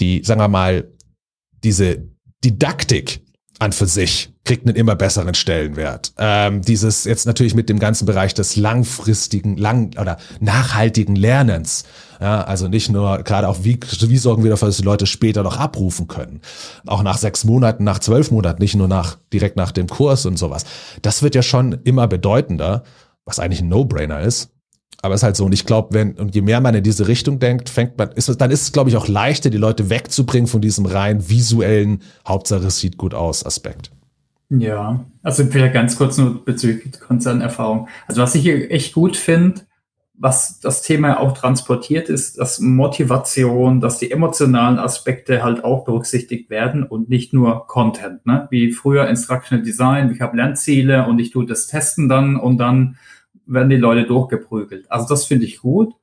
[0.00, 0.92] Die, sagen wir mal,
[1.62, 2.08] diese
[2.44, 3.25] Didaktik
[3.58, 6.12] an für sich kriegt einen immer besseren Stellenwert.
[6.18, 11.84] Ähm, dieses jetzt natürlich mit dem ganzen Bereich des langfristigen, lang oder nachhaltigen Lernens.
[12.20, 15.42] Ja, also nicht nur gerade auch, wie, wie sorgen wir dafür, dass die Leute später
[15.42, 16.40] noch abrufen können.
[16.86, 20.38] Auch nach sechs Monaten, nach zwölf Monaten, nicht nur nach, direkt nach dem Kurs und
[20.38, 20.64] sowas.
[21.02, 22.84] Das wird ja schon immer bedeutender,
[23.24, 24.50] was eigentlich ein No-Brainer ist.
[25.06, 25.44] Aber es ist halt so.
[25.44, 28.28] Und ich glaube, wenn, und je mehr man in diese Richtung denkt, fängt man, ist,
[28.40, 32.66] dann ist es, glaube ich, auch leichter, die Leute wegzubringen von diesem rein visuellen, Hauptsache
[32.66, 33.90] es sieht gut aus Aspekt.
[34.48, 37.88] Ja, also vielleicht ganz kurz nur bezüglich Konzernerfahrung.
[38.06, 39.62] Also was ich hier echt gut finde,
[40.18, 46.48] was das Thema auch transportiert, ist, dass Motivation, dass die emotionalen Aspekte halt auch berücksichtigt
[46.48, 48.24] werden und nicht nur Content.
[48.24, 48.46] Ne?
[48.50, 52.96] Wie früher Instructional Design, ich habe Lernziele und ich tue das Testen dann und dann
[53.46, 54.90] werden die Leute durchgeprügelt.
[54.90, 55.94] Also das finde ich gut.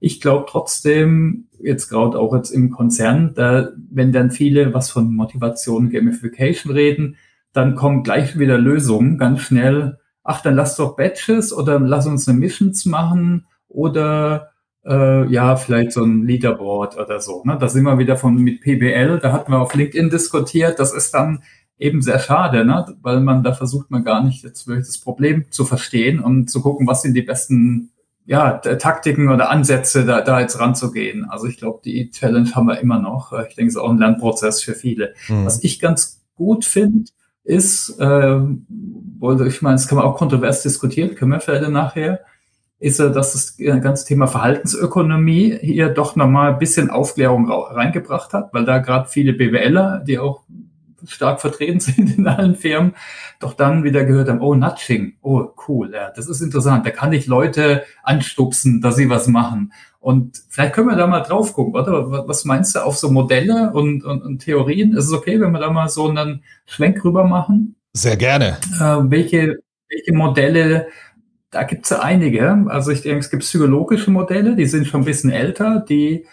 [0.00, 5.14] Ich glaube trotzdem, jetzt gerade auch jetzt im Konzern, da, wenn dann viele was von
[5.14, 7.16] Motivation, Gamification reden,
[7.52, 9.98] dann kommen gleich wieder Lösungen ganz schnell.
[10.24, 14.50] Ach, dann lass doch Batches oder lass uns eine Missions machen oder
[14.84, 17.42] äh, ja, vielleicht so ein Leaderboard oder so.
[17.44, 17.56] Ne?
[17.60, 20.78] Da sind wir wieder von mit PBL, da hatten wir auf LinkedIn diskutiert.
[20.78, 21.42] Das ist dann
[21.82, 22.86] eben sehr schade, ne?
[23.02, 26.62] weil man da versucht man gar nicht jetzt wirklich das Problem zu verstehen und zu
[26.62, 27.90] gucken, was sind die besten
[28.24, 31.24] ja, Taktiken oder Ansätze, da, da jetzt ranzugehen.
[31.28, 33.32] Also ich glaube, die Challenge haben wir immer noch.
[33.48, 35.14] Ich denke, es ist auch ein Lernprozess für viele.
[35.28, 35.44] Mhm.
[35.44, 37.10] Was ich ganz gut finde,
[37.44, 42.20] ist, äh, ich meine, das kann man auch kontrovers diskutieren, können wir vielleicht nachher,
[42.78, 48.52] ist, äh, dass das ganze Thema Verhaltensökonomie hier doch nochmal ein bisschen Aufklärung reingebracht hat,
[48.52, 50.44] weil da gerade viele BWLer, die auch
[51.06, 52.94] stark vertreten sind in allen Firmen,
[53.40, 57.12] doch dann wieder gehört haben, oh, Nudging, oh, cool, ja, das ist interessant, da kann
[57.12, 59.72] ich Leute anstupsen, dass sie was machen.
[60.00, 62.26] Und vielleicht können wir da mal drauf gucken, oder?
[62.26, 64.96] Was meinst du auf so Modelle und, und, und Theorien?
[64.96, 67.76] Ist es okay, wenn wir da mal so einen Schwenk rüber machen?
[67.92, 68.58] Sehr gerne.
[68.80, 70.88] Äh, welche, welche Modelle
[71.52, 72.64] da gibt es ja einige.
[72.68, 76.26] Also ich denke, es gibt psychologische Modelle, die sind schon ein bisschen älter, die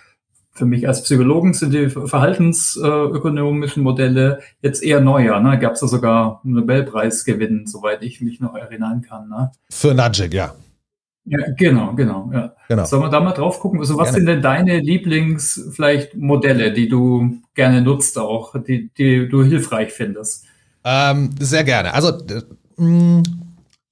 [0.60, 5.40] für mich als Psychologen sind die verhaltensökonomischen Modelle jetzt eher neuer.
[5.40, 5.58] Ne?
[5.58, 9.30] Gab es da sogar einen Nobelpreisgewinn, soweit ich mich noch erinnern kann.
[9.30, 9.52] Ne?
[9.70, 10.54] Für Nudging, ja.
[11.24, 12.54] Ja, genau, genau, ja.
[12.68, 12.86] Genau.
[12.86, 13.80] Sollen wir da mal drauf gucken?
[13.80, 14.18] Also, was gerne.
[14.18, 19.94] sind denn deine Lieblings, vielleicht Modelle, die du gerne nutzt auch, die, die du hilfreich
[19.94, 20.46] findest?
[20.84, 21.94] Ähm, sehr gerne.
[21.94, 22.14] Also,
[22.78, 23.24] mh,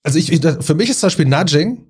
[0.04, 1.87] also ich, für mich ist zum Beispiel Nudging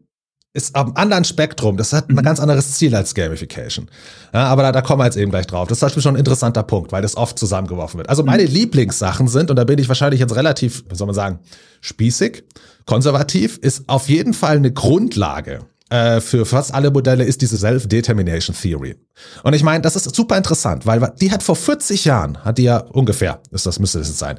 [0.57, 1.77] ist am anderen Spektrum.
[1.77, 2.23] Das hat ein mhm.
[2.23, 3.87] ganz anderes Ziel als Gamification.
[4.33, 5.67] Ja, aber da, da kommen wir jetzt eben gleich drauf.
[5.67, 8.09] Das ist zum Beispiel schon ein interessanter Punkt, weil das oft zusammengeworfen wird.
[8.09, 8.49] Also meine mhm.
[8.49, 11.39] Lieblingssachen sind, und da bin ich wahrscheinlich jetzt relativ, wie soll man sagen,
[11.81, 12.43] spießig,
[12.85, 18.55] konservativ, ist auf jeden Fall eine Grundlage äh, für fast alle Modelle ist diese Self-Determination
[18.55, 18.95] Theory.
[19.43, 22.63] Und ich meine, das ist super interessant, weil die hat vor 40 Jahren, hat die
[22.63, 24.37] ja ungefähr, ist das müsste es jetzt sein,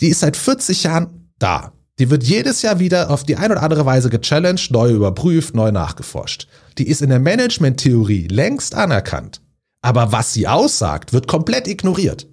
[0.00, 1.72] die ist seit 40 Jahren da.
[1.98, 5.72] Die wird jedes Jahr wieder auf die eine oder andere Weise gechallenged, neu überprüft, neu
[5.72, 6.46] nachgeforscht.
[6.78, 9.40] Die ist in der Management-Theorie längst anerkannt.
[9.82, 12.26] Aber was sie aussagt, wird komplett ignoriert.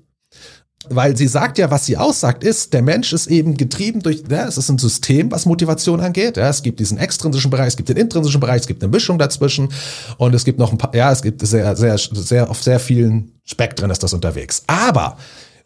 [0.90, 4.46] Weil sie sagt ja, was sie aussagt, ist, der Mensch ist eben getrieben durch, ja,
[4.46, 6.38] es ist ein System, was Motivation angeht.
[6.38, 9.18] Ja, es gibt diesen extrinsischen Bereich, es gibt den intrinsischen Bereich, es gibt eine Mischung
[9.18, 9.70] dazwischen
[10.18, 13.32] und es gibt noch ein paar, ja, es gibt sehr, sehr, sehr, auf sehr vielen
[13.44, 14.64] Spektren ist das unterwegs.
[14.68, 15.18] Aber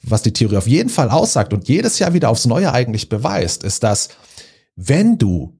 [0.02, 3.64] was die Theorie auf jeden Fall aussagt und jedes Jahr wieder aufs Neue eigentlich beweist,
[3.64, 4.10] ist, dass
[4.76, 5.58] wenn du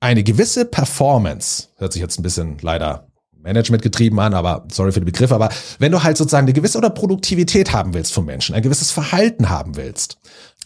[0.00, 3.06] eine gewisse Performance, hört sich jetzt ein bisschen leider
[3.42, 6.78] Management getrieben an, aber sorry für den Begriff, aber wenn du halt sozusagen eine gewisse
[6.78, 10.18] oder Produktivität haben willst vom Menschen, ein gewisses Verhalten haben willst,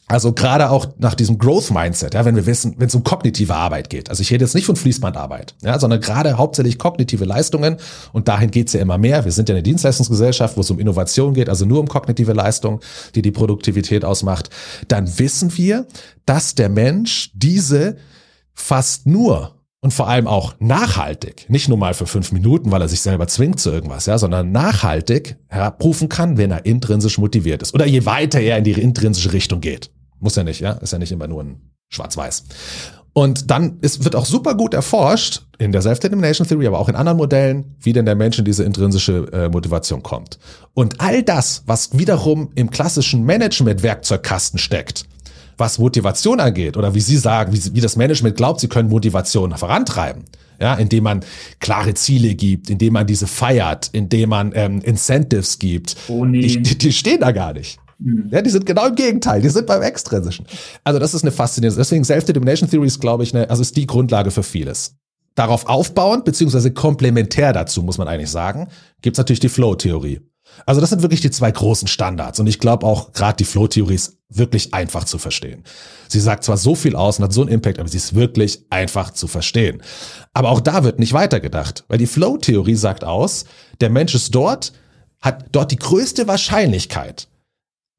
[0.08, 3.54] also gerade auch nach diesem Growth Mindset, ja, wenn wir wissen, wenn es um kognitive
[3.54, 4.08] Arbeit geht.
[4.08, 7.78] Also ich rede jetzt nicht von Fließbandarbeit, ja, sondern gerade hauptsächlich kognitive Leistungen
[8.12, 9.24] und dahin geht's ja immer mehr.
[9.24, 12.80] Wir sind ja eine Dienstleistungsgesellschaft, wo es um Innovation geht, also nur um kognitive Leistung,
[13.16, 14.48] die die Produktivität ausmacht.
[14.86, 15.86] Dann wissen wir,
[16.24, 17.96] dass der Mensch diese
[18.54, 22.88] fast nur und vor allem auch nachhaltig, nicht nur mal für fünf Minuten, weil er
[22.88, 27.74] sich selber zwingt zu irgendwas, ja, sondern nachhaltig herabrufen kann, wenn er intrinsisch motiviert ist.
[27.74, 29.90] Oder je weiter er in die intrinsische Richtung geht.
[30.20, 30.72] Muss ja nicht, ja.
[30.72, 32.44] Ist ja nicht immer nur ein Schwarz-Weiß.
[33.12, 36.96] Und dann ist, wird auch super gut erforscht, in der Self-Determination Theory, aber auch in
[36.96, 40.38] anderen Modellen, wie denn der Mensch in diese intrinsische äh, Motivation kommt.
[40.74, 45.06] Und all das, was wiederum im klassischen Management-Werkzeugkasten steckt,
[45.56, 49.56] was Motivation angeht, oder wie Sie sagen, wie, wie das Management glaubt, sie können Motivation
[49.56, 50.24] vorantreiben,
[50.60, 51.24] ja, indem man
[51.58, 56.42] klare Ziele gibt, indem man diese feiert, indem man ähm, Incentives gibt, oh nee.
[56.42, 57.78] die, die, die stehen da gar nicht.
[57.98, 58.28] Mhm.
[58.30, 60.46] Ja, die sind genau im Gegenteil, die sind beim Extrinsischen.
[60.84, 63.86] Also das ist eine faszinierende, deswegen Self-Determination Theory ist, glaube ich, eine, also ist die
[63.86, 64.96] Grundlage für vieles.
[65.34, 68.68] Darauf aufbauend, beziehungsweise komplementär dazu, muss man eigentlich sagen,
[69.02, 70.20] gibt's natürlich die Flow-Theorie.
[70.64, 73.94] Also das sind wirklich die zwei großen Standards und ich glaube auch gerade die Flow-Theorie
[73.94, 75.64] ist wirklich einfach zu verstehen.
[76.08, 78.64] Sie sagt zwar so viel aus und hat so einen Impact, aber sie ist wirklich
[78.70, 79.82] einfach zu verstehen.
[80.32, 83.44] Aber auch da wird nicht weitergedacht, weil die Flow-Theorie sagt aus,
[83.80, 84.72] der Mensch ist dort,
[85.20, 87.28] hat dort die größte Wahrscheinlichkeit,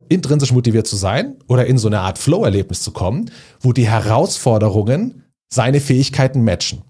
[0.09, 5.23] intrinsisch motiviert zu sein oder in so eine Art Flow-Erlebnis zu kommen, wo die Herausforderungen
[5.49, 6.81] seine Fähigkeiten matchen.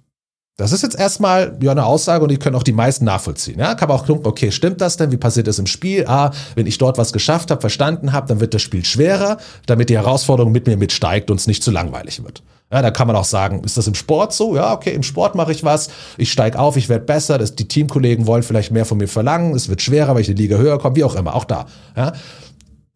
[0.57, 3.59] Das ist jetzt erstmal ja eine Aussage und die können auch die meisten nachvollziehen.
[3.59, 5.11] Ja, kann man auch gucken, okay, stimmt das denn?
[5.11, 6.05] Wie passiert das im Spiel?
[6.07, 9.89] Ah, wenn ich dort was geschafft habe, verstanden habe, dann wird das Spiel schwerer, damit
[9.89, 12.41] die Herausforderung mit mir mitsteigt und es nicht zu langweilig wird.
[12.71, 14.55] Ja, da kann man auch sagen, ist das im Sport so?
[14.55, 17.67] Ja, okay, im Sport mache ich was, ich steige auf, ich werde besser, das, die
[17.67, 20.79] Teamkollegen wollen vielleicht mehr von mir verlangen, es wird schwerer, weil ich die Liga höher
[20.79, 21.67] komme, wie auch immer, auch da.
[21.95, 22.13] Ja.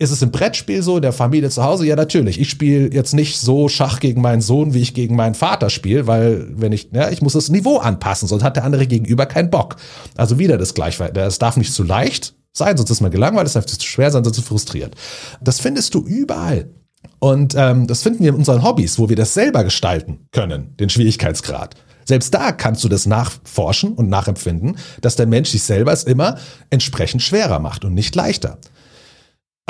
[0.02, 1.86] Ist es im Brettspiel so, in der Familie zu Hause?
[1.86, 2.40] Ja, natürlich.
[2.40, 6.08] Ich spiele jetzt nicht so Schach gegen meinen Sohn, wie ich gegen meinen Vater spiele,
[6.08, 9.52] weil wenn ich, ja, ich muss das Niveau anpassen, sonst hat der andere gegenüber keinen
[9.52, 9.76] Bock.
[10.18, 11.04] Also wieder das Gleiche.
[11.14, 14.24] Es darf nicht zu leicht sein, sonst ist man gelangweilt, es darf zu schwer sein,
[14.24, 14.96] sonst ist frustriert.
[15.40, 16.72] Das findest du überall.
[17.20, 20.90] Und ähm, das finden wir in unseren Hobbys, wo wir das selber gestalten können, den
[20.90, 21.76] Schwierigkeitsgrad.
[22.06, 26.40] Selbst da kannst du das nachforschen und nachempfinden, dass der Mensch sich selber es immer
[26.72, 28.58] entsprechend schwerer macht und nicht leichter.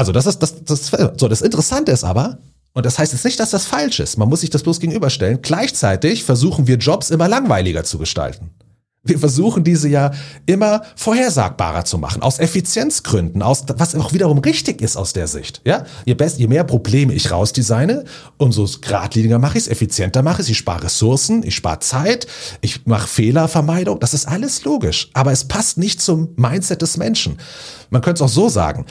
[0.02, 1.28] Also das ist das, das, so.
[1.28, 2.40] Das Interessante ist aber,
[2.74, 4.18] und das heißt jetzt nicht, dass das falsch ist.
[4.18, 5.44] Man muss sich das bloß gegenüberstellen.
[5.44, 8.50] Gleichzeitig versuchen wir Jobs immer langweiliger zu gestalten.
[9.04, 10.10] Wir versuchen diese ja
[10.48, 15.62] immer vorhersagbarer zu machen, aus Effizienzgründen, aus was auch wiederum richtig ist aus der Sicht.
[15.66, 18.06] Ja, je, best, je mehr Probleme ich rausdesigne,
[18.38, 22.26] umso geradliniger mache ich es, effizienter mache ich es, ich spare Ressourcen, ich spare Zeit,
[22.62, 24.00] ich mache Fehlervermeidung.
[24.00, 27.38] Das ist alles logisch, aber es passt nicht zum Mindset des Menschen.
[27.92, 28.86] Man könnte es auch so sagen: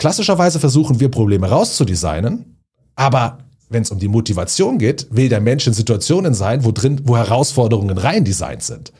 [0.00, 2.56] Klassischerweise versuchen wir Probleme rauszudesignen,
[2.96, 3.36] aber
[3.68, 7.18] wenn es um die Motivation geht, will der Mensch in Situationen sein, wo drin, wo
[7.18, 8.94] Herausforderungen rein designt sind.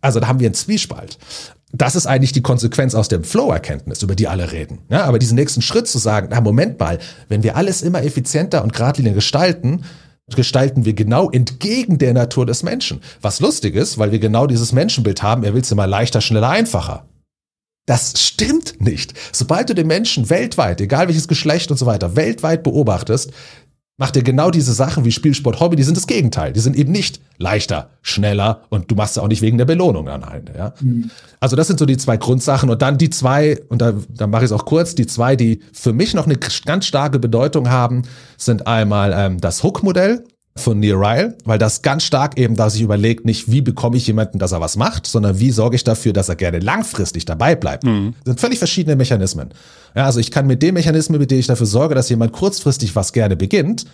[0.00, 1.18] Also da haben wir einen Zwiespalt.
[1.72, 4.78] Das ist eigentlich die Konsequenz aus dem Flow-Erkenntnis, über die alle reden.
[4.90, 8.62] Ja, aber diesen nächsten Schritt zu sagen, na Moment mal, wenn wir alles immer effizienter
[8.62, 9.82] und geradliniger gestalten,
[10.36, 13.00] gestalten wir genau entgegen der Natur des Menschen.
[13.20, 16.48] Was lustig ist, weil wir genau dieses Menschenbild haben, er will es immer leichter, schneller,
[16.48, 17.08] einfacher.
[17.86, 19.12] Das stimmt nicht.
[19.32, 23.30] Sobald du den Menschen weltweit, egal welches Geschlecht und so weiter, weltweit beobachtest,
[23.96, 26.52] macht er genau diese Sachen wie Spielsport, Hobby, die sind das Gegenteil.
[26.52, 30.08] Die sind eben nicht leichter, schneller und du machst ja auch nicht wegen der Belohnung
[30.08, 30.52] an Ende.
[30.56, 30.74] Ja?
[30.80, 31.10] Mhm.
[31.38, 34.44] Also das sind so die zwei Grundsachen und dann die zwei, und da, da mache
[34.44, 38.02] ich es auch kurz, die zwei, die für mich noch eine ganz starke Bedeutung haben,
[38.36, 40.24] sind einmal ähm, das Hook-Modell
[40.56, 44.06] von Neil Ryle, weil das ganz stark eben da sich überlegt, nicht wie bekomme ich
[44.06, 47.56] jemanden, dass er was macht, sondern wie sorge ich dafür, dass er gerne langfristig dabei
[47.56, 47.84] bleibt.
[47.84, 48.14] Mhm.
[48.18, 49.50] Das sind völlig verschiedene Mechanismen.
[49.96, 52.94] Ja, also ich kann mit den Mechanismen, mit denen ich dafür sorge, dass jemand kurzfristig
[52.94, 53.86] was gerne beginnt,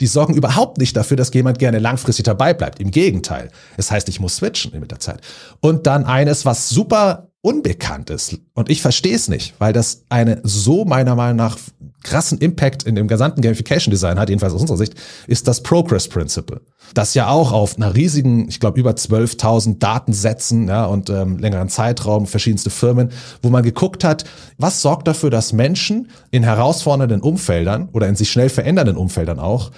[0.00, 2.80] die sorgen überhaupt nicht dafür, dass jemand gerne langfristig dabei bleibt.
[2.80, 3.48] Im Gegenteil.
[3.72, 5.20] Es das heißt, ich muss switchen mit der Zeit.
[5.60, 8.38] Und dann eines, was super unbekannt ist.
[8.54, 11.58] Und ich verstehe es nicht, weil das eine so meiner Meinung nach
[12.04, 14.94] krassen Impact in dem gesamten Gamification Design hat, jedenfalls aus unserer Sicht,
[15.26, 16.60] ist das Progress Principle.
[16.94, 21.68] Das ja auch auf einer riesigen, ich glaube über 12.000 Datensätzen ja, und ähm, längeren
[21.68, 23.10] Zeitraum, verschiedenste Firmen,
[23.42, 24.24] wo man geguckt hat,
[24.58, 29.72] was sorgt dafür, dass Menschen in herausfordernden Umfeldern oder in sich schnell verändernden Umfeldern auch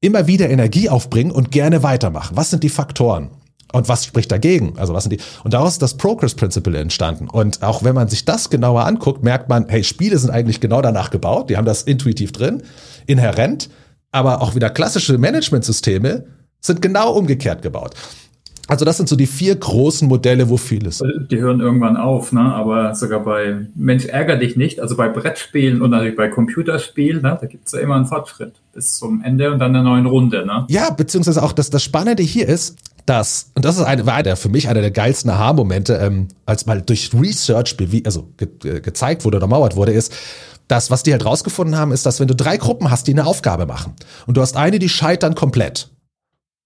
[0.00, 2.36] immer wieder Energie aufbringen und gerne weitermachen.
[2.36, 3.30] Was sind die Faktoren?
[3.72, 4.78] Und was spricht dagegen?
[4.78, 5.20] Also was sind die?
[5.44, 7.28] Und daraus ist das Progress Principle entstanden.
[7.28, 10.82] Und auch wenn man sich das genauer anguckt, merkt man, hey, Spiele sind eigentlich genau
[10.82, 11.50] danach gebaut.
[11.50, 12.62] Die haben das intuitiv drin,
[13.06, 13.68] inhärent.
[14.12, 16.26] Aber auch wieder klassische Managementsysteme
[16.60, 17.94] sind genau umgekehrt gebaut.
[18.68, 21.00] Also das sind so die vier großen Modelle, wo vieles.
[21.30, 22.40] Die hören irgendwann auf, ne?
[22.40, 27.38] Aber sogar bei Mensch ärger dich nicht, also bei Brettspielen und natürlich bei Computerspielen, ne?
[27.40, 30.44] da gibt's ja immer einen Fortschritt bis zum Ende und dann der neuen Runde.
[30.44, 30.66] Ne?
[30.68, 34.36] Ja, beziehungsweise auch das, das Spannende hier ist, dass, und das ist eine, war der,
[34.36, 39.38] für mich einer der geilsten Aha-Momente, ähm, als mal durch Research also ge gezeigt wurde
[39.38, 40.12] oder mauert wurde, ist,
[40.68, 43.26] das, was die halt rausgefunden haben, ist, dass wenn du drei Gruppen hast, die eine
[43.26, 43.94] Aufgabe machen
[44.26, 45.90] und du hast eine, die scheitern komplett,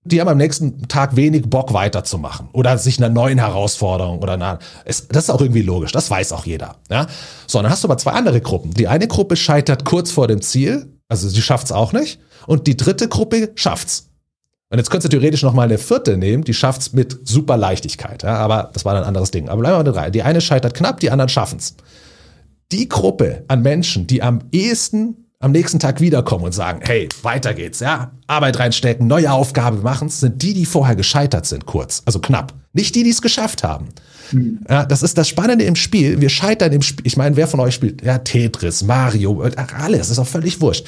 [0.04, 4.58] die haben am nächsten Tag wenig Bock weiterzumachen oder sich einer neuen Herausforderung oder einer,
[4.86, 7.06] das ist auch irgendwie logisch, das weiß auch jeder, ja.
[7.46, 8.72] So, dann hast du aber zwei andere Gruppen.
[8.72, 12.76] Die eine Gruppe scheitert kurz vor dem Ziel, also sie schafft's auch nicht und die
[12.76, 14.09] dritte Gruppe schafft's.
[14.70, 18.22] Und jetzt könntest du theoretisch noch mal eine vierte nehmen, die schafft's mit super Leichtigkeit.
[18.22, 19.48] Ja, aber das war ein anderes Ding.
[19.48, 20.10] Aber bleiben wir mal drei.
[20.10, 21.74] Die eine scheitert knapp, die anderen schaffen's.
[22.70, 27.54] Die Gruppe an Menschen, die am ehesten am nächsten Tag wiederkommen und sagen, hey, weiter
[27.54, 32.18] geht's, ja, Arbeit reinstecken, neue Aufgabe machen, sind die, die vorher gescheitert sind, kurz, also
[32.18, 32.52] knapp.
[32.74, 33.88] Nicht die, die es geschafft haben.
[34.32, 34.60] Mhm.
[34.68, 36.20] Ja, das ist das Spannende im Spiel.
[36.20, 37.06] Wir scheitern im Spiel.
[37.06, 38.02] Ich meine, wer von euch spielt?
[38.02, 39.42] Ja, Tetris, Mario,
[39.78, 40.84] alles, ist auch völlig wurscht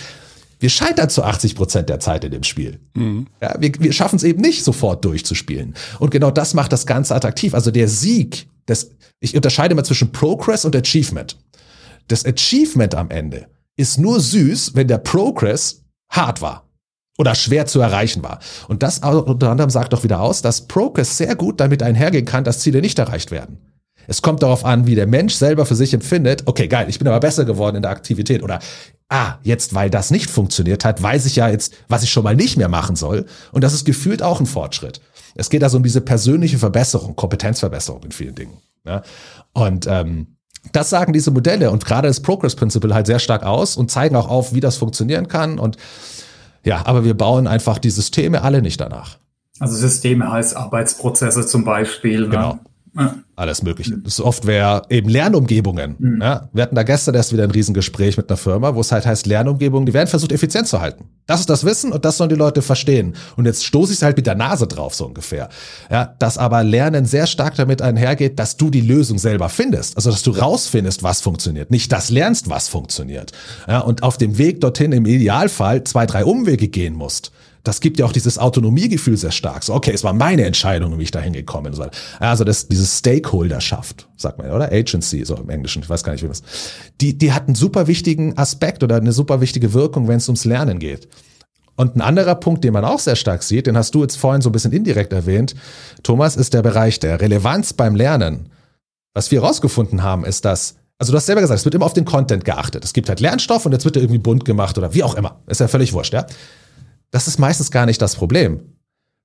[0.62, 2.78] wir scheitern zu 80 Prozent der Zeit in dem Spiel.
[2.94, 3.26] Mhm.
[3.40, 5.74] Ja, wir wir schaffen es eben nicht sofort durchzuspielen.
[5.98, 7.52] Und genau das macht das Ganze attraktiv.
[7.52, 11.36] Also der Sieg, das, ich unterscheide mal zwischen Progress und Achievement.
[12.06, 16.68] Das Achievement am Ende ist nur süß, wenn der Progress hart war
[17.18, 18.38] oder schwer zu erreichen war.
[18.68, 22.44] Und das unter anderem sagt doch wieder aus, dass Progress sehr gut damit einhergehen kann,
[22.44, 23.58] dass Ziele nicht erreicht werden.
[24.06, 27.08] Es kommt darauf an, wie der Mensch selber für sich empfindet, okay, geil, ich bin
[27.08, 28.58] aber besser geworden in der Aktivität oder
[29.12, 32.34] ah, jetzt, weil das nicht funktioniert hat, weiß ich ja jetzt, was ich schon mal
[32.34, 33.26] nicht mehr machen soll.
[33.52, 35.00] Und das ist gefühlt auch ein Fortschritt.
[35.34, 38.58] Es geht also um diese persönliche Verbesserung, Kompetenzverbesserung in vielen Dingen.
[38.84, 39.02] Ja?
[39.52, 40.36] Und ähm,
[40.72, 44.16] das sagen diese Modelle und gerade das Progress Principle halt sehr stark aus und zeigen
[44.16, 45.58] auch auf, wie das funktionieren kann.
[45.58, 45.76] Und
[46.64, 49.18] ja, aber wir bauen einfach die Systeme alle nicht danach.
[49.58, 52.22] Also Systeme heißt Arbeitsprozesse zum Beispiel.
[52.22, 52.28] Ne?
[52.28, 52.58] Genau.
[52.94, 53.14] Ja.
[53.36, 53.96] alles Mögliche.
[54.04, 55.96] Software, eben Lernumgebungen.
[55.98, 56.20] Mhm.
[56.20, 59.06] Ja, wir hatten da gestern erst wieder ein Riesengespräch mit einer Firma, wo es halt
[59.06, 61.06] heißt, Lernumgebungen, die werden versucht, effizient zu halten.
[61.26, 63.14] Das ist das Wissen und das sollen die Leute verstehen.
[63.36, 65.48] Und jetzt stoße ich es halt mit der Nase drauf, so ungefähr.
[65.90, 69.96] Ja, dass aber Lernen sehr stark damit einhergeht, dass du die Lösung selber findest.
[69.96, 71.70] Also, dass du rausfindest, was funktioniert.
[71.70, 73.32] Nicht das lernst, was funktioniert.
[73.66, 77.32] Ja, und auf dem Weg dorthin im Idealfall zwei, drei Umwege gehen musst
[77.64, 79.62] das gibt ja auch dieses Autonomiegefühl sehr stark.
[79.62, 81.90] So, okay, es war meine Entscheidung, wie ich da hingekommen bin.
[82.18, 84.72] Also das, dieses Stakeholderschaft, sagt man, oder?
[84.72, 86.42] Agency, so im Englischen, ich weiß gar nicht, wie das.
[87.00, 90.44] Die, die hat einen super wichtigen Aspekt oder eine super wichtige Wirkung, wenn es ums
[90.44, 91.08] Lernen geht.
[91.76, 94.42] Und ein anderer Punkt, den man auch sehr stark sieht, den hast du jetzt vorhin
[94.42, 95.54] so ein bisschen indirekt erwähnt,
[96.02, 98.50] Thomas, ist der Bereich der Relevanz beim Lernen.
[99.14, 101.94] Was wir herausgefunden haben, ist, dass also du hast selber gesagt, es wird immer auf
[101.94, 102.84] den Content geachtet.
[102.84, 105.40] Es gibt halt Lernstoff und jetzt wird er irgendwie bunt gemacht oder wie auch immer.
[105.48, 106.26] Ist ja völlig wurscht, ja.
[107.12, 108.60] Das ist meistens gar nicht das Problem.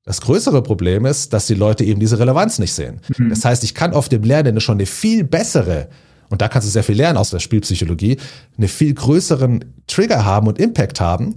[0.03, 3.01] Das größere Problem ist, dass die Leute eben diese Relevanz nicht sehen.
[3.17, 3.29] Mhm.
[3.29, 5.89] Das heißt, ich kann auf dem Lernen schon eine viel bessere,
[6.29, 8.17] und da kannst du sehr viel lernen aus der Spielpsychologie,
[8.57, 11.35] eine viel größeren Trigger haben und Impact haben,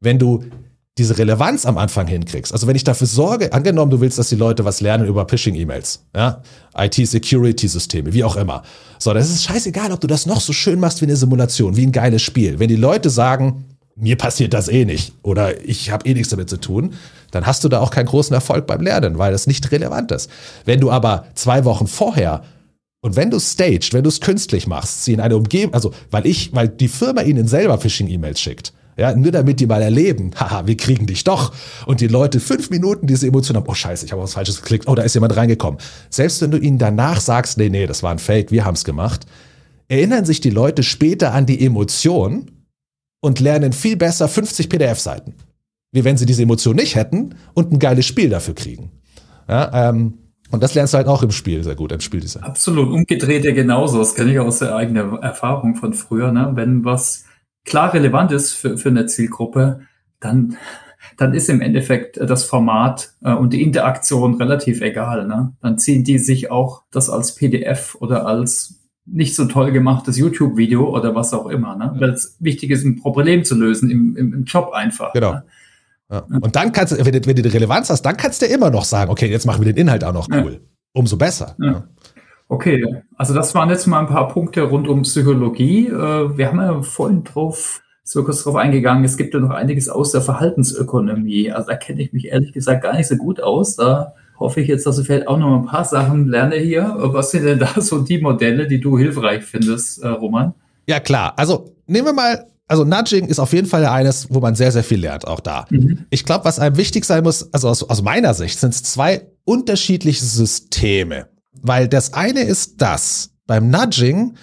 [0.00, 0.44] wenn du
[0.98, 2.52] diese Relevanz am Anfang hinkriegst.
[2.52, 6.04] Also wenn ich dafür sorge, angenommen, du willst, dass die Leute was lernen über Phishing-E-Mails,
[6.14, 6.42] ja,
[6.74, 8.62] IT-Security-Systeme, wie auch immer.
[8.98, 11.86] So, das ist scheißegal, ob du das noch so schön machst wie eine Simulation, wie
[11.86, 12.58] ein geiles Spiel.
[12.58, 13.64] Wenn die Leute sagen,
[13.96, 16.94] mir passiert das eh nicht oder ich habe eh nichts damit zu tun,
[17.30, 20.30] dann hast du da auch keinen großen Erfolg beim Lernen, weil das nicht relevant ist.
[20.64, 22.44] Wenn du aber zwei Wochen vorher
[23.00, 26.26] und wenn du staged, wenn du es künstlich machst, sie in eine Umgebung, also weil
[26.26, 30.66] ich, weil die Firma ihnen selber Phishing-E-Mails schickt, ja, nur damit die mal erleben, haha,
[30.66, 31.52] wir kriegen dich doch.
[31.86, 34.88] Und die Leute fünf Minuten diese Emotion haben, oh scheiße, ich habe was Falsches geklickt,
[34.88, 35.80] oh, da ist jemand reingekommen.
[36.10, 38.84] Selbst wenn du ihnen danach sagst, nee, nee, das war ein Fake, wir haben es
[38.84, 39.26] gemacht,
[39.88, 42.50] erinnern sich die Leute später an die Emotion
[43.20, 45.34] und lernen viel besser 50 PDF-Seiten,
[45.92, 48.90] wie wenn sie diese Emotion nicht hätten und ein geiles Spiel dafür kriegen.
[49.48, 50.14] Ja, ähm,
[50.50, 52.44] und das lernst du halt auch im Spiel sehr gut, im Spieldesign.
[52.44, 53.98] Absolut, umgedreht ja genauso.
[53.98, 56.30] Das kenne ich aus der eigenen Erfahrung von früher.
[56.30, 56.52] Ne?
[56.54, 57.24] Wenn was
[57.64, 59.80] klar relevant ist für, für eine Zielgruppe,
[60.20, 60.56] dann,
[61.16, 65.26] dann ist im Endeffekt das Format äh, und die Interaktion relativ egal.
[65.26, 65.52] Ne?
[65.60, 70.88] Dann ziehen die sich auch das als PDF oder als nicht so toll gemachtes YouTube-Video
[70.88, 71.94] oder was auch immer, ne?
[71.98, 75.12] weil es wichtig ist, ein Problem zu lösen im, im, im Job einfach.
[75.12, 75.34] Genau.
[75.34, 75.44] Ne?
[76.10, 76.24] Ja.
[76.40, 78.70] Und dann kannst du, wenn du, wenn du die Relevanz hast, dann kannst du immer
[78.70, 80.52] noch sagen, okay, jetzt machen wir den Inhalt auch noch cool.
[80.52, 80.58] Ja.
[80.92, 81.56] Umso besser.
[81.60, 81.84] Ja.
[82.48, 85.88] Okay, also das waren jetzt mal ein paar Punkte rund um Psychologie.
[85.88, 89.88] Äh, wir haben ja vorhin drauf, so kurz drauf eingegangen, es gibt ja noch einiges
[89.88, 91.50] aus der Verhaltensökonomie.
[91.50, 93.74] Also da kenne ich mich ehrlich gesagt gar nicht so gut aus.
[93.74, 96.94] Da hoffe ich jetzt, dass ich vielleicht auch noch ein paar Sachen lerne hier.
[96.98, 100.54] Was sind denn da so die Modelle, die du hilfreich findest, äh, Roman?
[100.86, 101.34] Ja, klar.
[101.36, 104.84] Also nehmen wir mal, also Nudging ist auf jeden Fall eines, wo man sehr, sehr
[104.84, 105.66] viel lernt, auch da.
[105.70, 106.06] Mhm.
[106.10, 109.26] Ich glaube, was einem wichtig sein muss, also aus, aus meiner Sicht, sind es zwei
[109.44, 111.28] unterschiedliche Systeme.
[111.62, 114.34] Weil das eine ist das, beim Nudging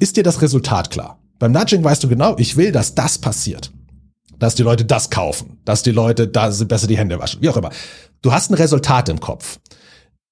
[0.00, 1.20] ist dir das Resultat klar.
[1.38, 3.72] Beim Nudging weißt du genau, ich will, dass das passiert.
[4.38, 7.56] Dass die Leute das kaufen, dass die Leute da besser die Hände waschen, wie auch
[7.56, 7.70] immer.
[8.22, 9.60] Du hast ein Resultat im Kopf.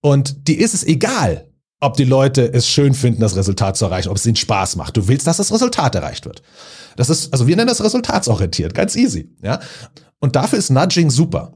[0.00, 1.48] Und die ist es egal,
[1.80, 4.96] ob die Leute es schön finden, das Resultat zu erreichen, ob es ihnen Spaß macht.
[4.96, 6.42] Du willst, dass das Resultat erreicht wird.
[6.96, 9.60] Das ist, also wir nennen das resultatsorientiert, ganz easy, ja.
[10.18, 11.52] Und dafür ist Nudging super.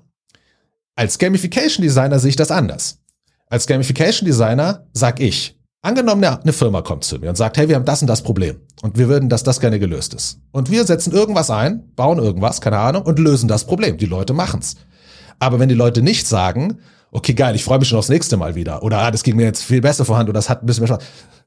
[0.94, 2.98] Als Gamification Designer sehe ich das anders.
[3.46, 7.76] Als Gamification Designer sag ich, angenommen eine Firma kommt zu mir und sagt, hey, wir
[7.76, 10.40] haben das und das Problem und wir würden, dass das gerne gelöst ist.
[10.52, 13.96] Und wir setzen irgendwas ein, bauen irgendwas, keine Ahnung, und lösen das Problem.
[13.96, 14.76] Die Leute machen's.
[15.40, 16.78] Aber wenn die Leute nicht sagen,
[17.10, 19.46] okay, geil, ich freue mich schon aufs nächste Mal wieder, oder ah, das ging mir
[19.46, 21.04] jetzt viel besser vorhanden oder das hat ein bisschen mehr Spaß,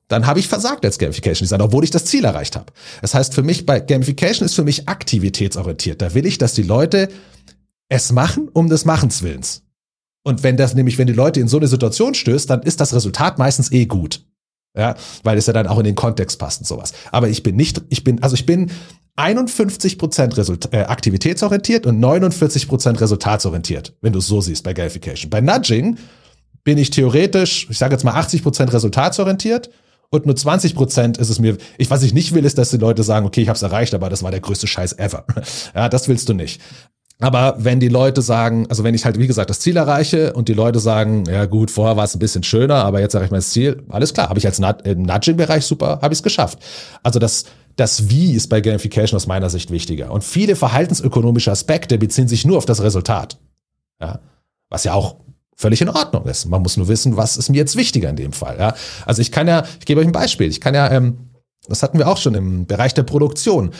[0.09, 2.73] dann habe ich versagt als Gamification Designer, obwohl ich das Ziel erreicht habe.
[3.01, 6.01] Das heißt, für mich bei Gamification ist für mich aktivitätsorientiert.
[6.01, 7.07] Da will ich, dass die Leute
[7.87, 9.63] es machen um des Machens willens.
[10.23, 12.93] Und wenn das nämlich, wenn die Leute in so eine Situation stößt, dann ist das
[12.93, 14.25] Resultat meistens eh gut.
[14.75, 16.93] Ja, weil es ja dann auch in den Kontext passt und sowas.
[17.11, 18.71] Aber ich bin nicht, ich bin, also ich bin
[19.15, 19.97] 51
[20.37, 25.29] Result äh, aktivitätsorientiert und 49% resultatsorientiert, wenn du es so siehst bei Gamification.
[25.29, 25.97] Bei Nudging
[26.63, 29.69] bin ich theoretisch, ich sage jetzt mal 80% resultatsorientiert
[30.09, 33.03] und nur 20% ist es mir, ich was ich nicht will, ist, dass die Leute
[33.03, 35.25] sagen, okay, ich habe es erreicht, aber das war der größte Scheiß ever.
[35.75, 36.61] Ja, das willst du nicht.
[37.19, 40.49] Aber wenn die Leute sagen, also wenn ich halt, wie gesagt, das Ziel erreiche und
[40.49, 43.31] die Leute sagen, ja gut, vorher war es ein bisschen schöner, aber jetzt erreiche ich
[43.31, 46.59] mein Ziel, alles klar, habe ich als Nudging-Bereich super, habe ich es geschafft.
[47.01, 47.45] Also das,
[47.75, 50.11] das Wie ist bei Gamification aus meiner Sicht wichtiger.
[50.11, 53.39] Und viele verhaltensökonomische Aspekte beziehen sich nur auf das Resultat.
[53.99, 54.19] Ja,
[54.69, 55.17] was ja auch
[55.55, 56.45] völlig in Ordnung ist.
[56.45, 58.57] Man muss nur wissen, was ist mir jetzt wichtiger in dem Fall.
[58.59, 60.49] Ja, also ich kann ja, ich gebe euch ein Beispiel.
[60.49, 61.29] Ich kann ja, ähm,
[61.67, 63.71] das hatten wir auch schon im Bereich der Produktion.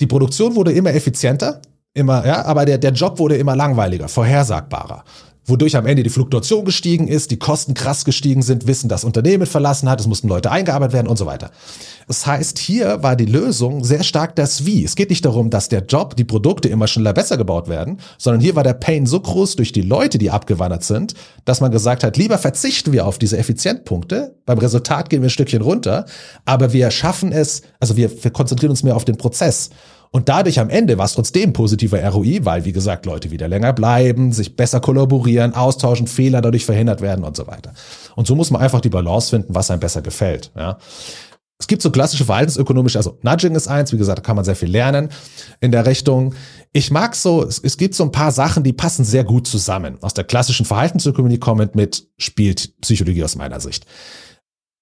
[0.00, 1.62] Die Produktion wurde immer effizienter,
[1.94, 5.04] immer, ja, aber der, der Job wurde immer langweiliger, vorhersagbarer.
[5.46, 9.46] Wodurch am Ende die Fluktuation gestiegen ist, die Kosten krass gestiegen sind, wissen, das Unternehmen
[9.46, 11.50] verlassen hat, es mussten Leute eingearbeitet werden und so weiter.
[12.08, 14.84] Das heißt, hier war die Lösung sehr stark das Wie.
[14.84, 18.40] Es geht nicht darum, dass der Job, die Produkte immer schneller besser gebaut werden, sondern
[18.40, 22.04] hier war der Pain so groß durch die Leute, die abgewandert sind, dass man gesagt
[22.04, 26.06] hat, lieber verzichten wir auf diese Effizientpunkte, beim Resultat gehen wir ein Stückchen runter,
[26.44, 29.70] aber wir schaffen es, also wir, wir konzentrieren uns mehr auf den Prozess.
[30.10, 33.72] Und dadurch am Ende war es trotzdem positiver ROI, weil, wie gesagt, Leute wieder länger
[33.72, 37.72] bleiben, sich besser kollaborieren, austauschen, Fehler dadurch verhindert werden und so weiter.
[38.14, 40.50] Und so muss man einfach die Balance finden, was einem besser gefällt.
[40.56, 40.78] Ja.
[41.58, 44.56] Es gibt so klassische verhaltensökonomische, also Nudging ist eins, wie gesagt, da kann man sehr
[44.56, 45.08] viel lernen
[45.60, 46.34] in der Richtung.
[46.72, 49.96] Ich mag so, es, es gibt so ein paar Sachen, die passen sehr gut zusammen.
[50.02, 53.86] Aus der klassischen Verhaltensökonomie kommend mit spielt Psychologie aus meiner Sicht.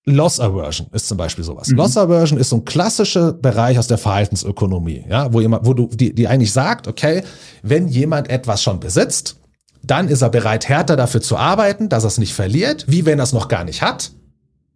[0.06, 1.68] Loss Aversion ist zum Beispiel sowas.
[1.68, 1.78] Mhm.
[1.78, 5.86] Loss Aversion ist so ein klassischer Bereich aus der Verhaltensökonomie, ja, wo jemand, wo du,
[5.86, 7.22] die, die eigentlich sagt, okay,
[7.62, 9.36] wenn jemand etwas schon besitzt,
[9.82, 13.18] dann ist er bereit, härter dafür zu arbeiten, dass er es nicht verliert, wie wenn
[13.18, 14.12] er es noch gar nicht hat.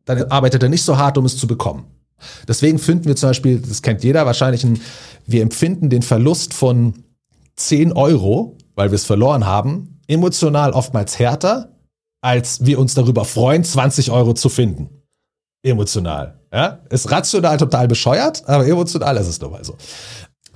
[0.07, 1.85] Dann arbeitet er nicht so hart, um es zu bekommen.
[2.47, 4.81] Deswegen finden wir zum Beispiel, das kennt jeder wahrscheinlich, ein,
[5.27, 7.05] wir empfinden den Verlust von
[7.57, 11.77] 10 Euro, weil wir es verloren haben, emotional oftmals härter,
[12.23, 14.98] als wir uns darüber freuen, 20 Euro zu finden
[15.69, 16.39] emotional.
[16.53, 16.81] Ja?
[16.91, 19.77] Ist rational total bescheuert, aber emotional ist es nun mal so.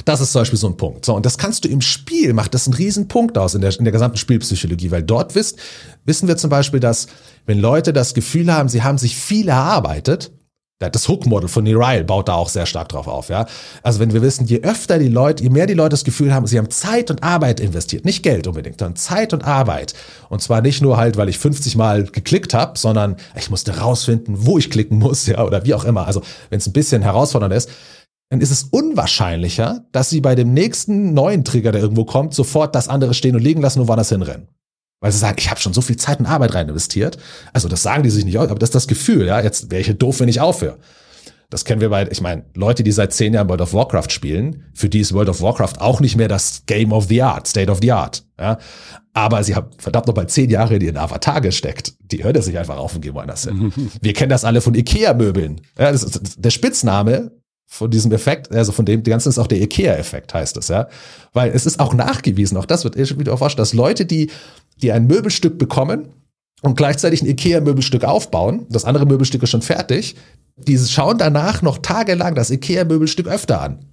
[0.04, 1.04] Das ist zum Beispiel so ein Punkt.
[1.04, 3.76] So, und das kannst du im Spiel, macht das einen riesen Punkt aus in der,
[3.78, 5.58] in der gesamten Spielpsychologie, weil dort wisst,
[6.04, 7.06] wissen wir zum Beispiel, dass
[7.46, 10.32] wenn Leute das Gefühl haben, sie haben sich viel erarbeitet,
[10.90, 13.46] das Hook-Model von Neil baut da auch sehr stark drauf auf, ja.
[13.82, 16.46] Also wenn wir wissen, je öfter die Leute, je mehr die Leute das Gefühl haben,
[16.46, 19.94] sie haben Zeit und Arbeit investiert, nicht Geld unbedingt, sondern Zeit und Arbeit.
[20.28, 24.46] Und zwar nicht nur halt, weil ich 50 Mal geklickt habe, sondern ich musste rausfinden,
[24.46, 26.06] wo ich klicken muss, ja, oder wie auch immer.
[26.06, 27.70] Also wenn es ein bisschen herausfordernd ist,
[28.30, 32.74] dann ist es unwahrscheinlicher, dass sie bei dem nächsten neuen Trigger, der irgendwo kommt, sofort
[32.74, 34.48] das andere stehen und liegen lassen und woanders hinrennen.
[35.02, 37.18] Weil sie sagen, ich habe schon so viel Zeit und Arbeit rein investiert.
[37.52, 39.88] Also das sagen die sich nicht, aber das ist das Gefühl, ja, jetzt wäre ich
[39.88, 40.78] hier doof, wenn ich aufhöre.
[41.50, 44.64] Das kennen wir bei, ich meine, Leute, die seit zehn Jahren World of Warcraft spielen,
[44.72, 47.70] für die ist World of Warcraft auch nicht mehr das Game of the Art, State
[47.70, 48.24] of the Art.
[48.38, 48.58] Ja?
[49.12, 51.94] Aber sie haben verdammt noch mal zehn Jahre in ihren Avatar gesteckt.
[52.00, 53.72] Die hört er sich einfach auf und gehen woanders hin.
[54.00, 55.60] wir kennen das alle von Ikea-Möbeln.
[55.76, 57.32] Ja, der Spitzname
[57.66, 60.88] von diesem Effekt, also von dem, die ganzen ist auch der IKEA-Effekt, heißt es, ja.
[61.32, 64.30] Weil es ist auch nachgewiesen, auch das wird wieder erforscht, dass Leute, die
[64.82, 66.08] die ein Möbelstück bekommen
[66.60, 70.16] und gleichzeitig ein IKEA-Möbelstück aufbauen, das andere Möbelstück ist schon fertig,
[70.56, 73.86] die schauen danach noch tagelang das IKEA-Möbelstück öfter an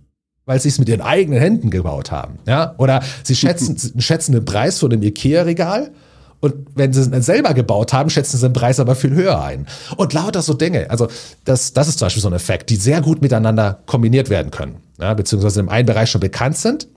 [0.45, 2.39] weil sie es mit ihren eigenen Händen gebaut haben.
[2.47, 2.73] Ja?
[2.79, 5.91] Oder sie schätzen, schätzen den Preis von dem IKEA-Regal
[6.39, 9.67] und wenn sie es selber gebaut haben, schätzen sie den Preis aber viel höher ein.
[9.95, 10.89] Und lauter so Dinge.
[10.89, 11.07] Also
[11.45, 14.77] das, das ist zum Beispiel so ein Effekt, die sehr gut miteinander kombiniert werden können.
[14.99, 15.13] Ja?
[15.13, 16.87] Beziehungsweise im einen Bereich schon bekannt sind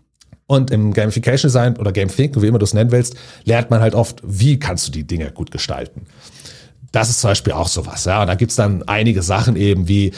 [0.47, 3.80] und im Gamification Design oder Game Thinking, wie immer du es nennen willst, lernt man
[3.80, 6.07] halt oft, wie kannst du die Dinge gut gestalten.
[6.90, 8.05] Das ist zum Beispiel auch sowas.
[8.05, 8.20] Ja?
[8.20, 10.12] Und da gibt's dann einige Sachen eben wie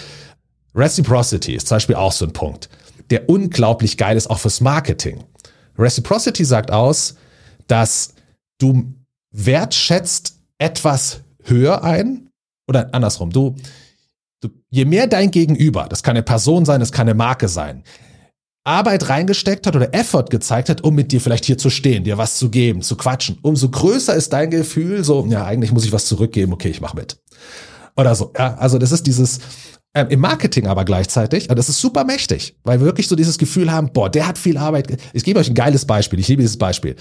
[0.74, 2.68] Reciprocity ist zum Beispiel auch so ein Punkt,
[3.10, 5.22] der unglaublich geil ist, auch fürs Marketing.
[5.78, 7.14] Reciprocity sagt aus,
[7.66, 8.14] dass
[8.58, 8.92] du
[9.30, 12.30] wertschätzt etwas höher ein
[12.68, 13.30] oder andersrum.
[13.30, 13.54] Du,
[14.40, 17.84] du, je mehr dein Gegenüber, das kann eine Person sein, das kann eine Marke sein,
[18.64, 22.16] Arbeit reingesteckt hat oder Effort gezeigt hat, um mit dir vielleicht hier zu stehen, dir
[22.16, 25.92] was zu geben, zu quatschen, umso größer ist dein Gefühl, so, ja, eigentlich muss ich
[25.92, 27.18] was zurückgeben, okay, ich mach mit.
[27.94, 29.40] Oder so, ja, also das ist dieses,
[29.94, 33.36] ähm, im Marketing aber gleichzeitig, und das ist super mächtig, weil wir wirklich so dieses
[33.36, 34.96] Gefühl haben, boah, der hat viel Arbeit.
[35.12, 36.96] Ich gebe euch ein geiles Beispiel, ich liebe dieses Beispiel.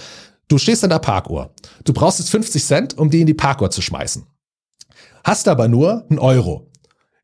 [0.48, 1.54] Du stehst an der Parkuhr.
[1.84, 4.26] Du brauchst jetzt 50 Cent, um die in die Parkuhr zu schmeißen.
[5.24, 6.70] Hast aber nur einen Euro.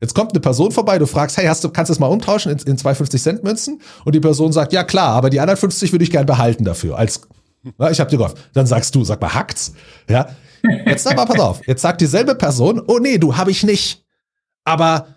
[0.01, 2.51] Jetzt kommt eine Person vorbei, du fragst, hey, hast du, kannst du das mal umtauschen
[2.51, 3.81] in, in zwei 50-Cent-Münzen?
[4.03, 6.97] Und die Person sagt, ja klar, aber die anderen 50 würde ich gern behalten dafür.
[6.97, 7.21] Als,
[7.77, 8.39] na, ich habe dir geholfen.
[8.53, 9.73] Dann sagst du, sag mal, hackt's?
[10.09, 10.29] Ja.
[10.85, 11.67] Jetzt aber pass auf.
[11.67, 14.03] Jetzt sagt dieselbe Person, oh nee, du habe ich nicht.
[14.63, 15.07] Aber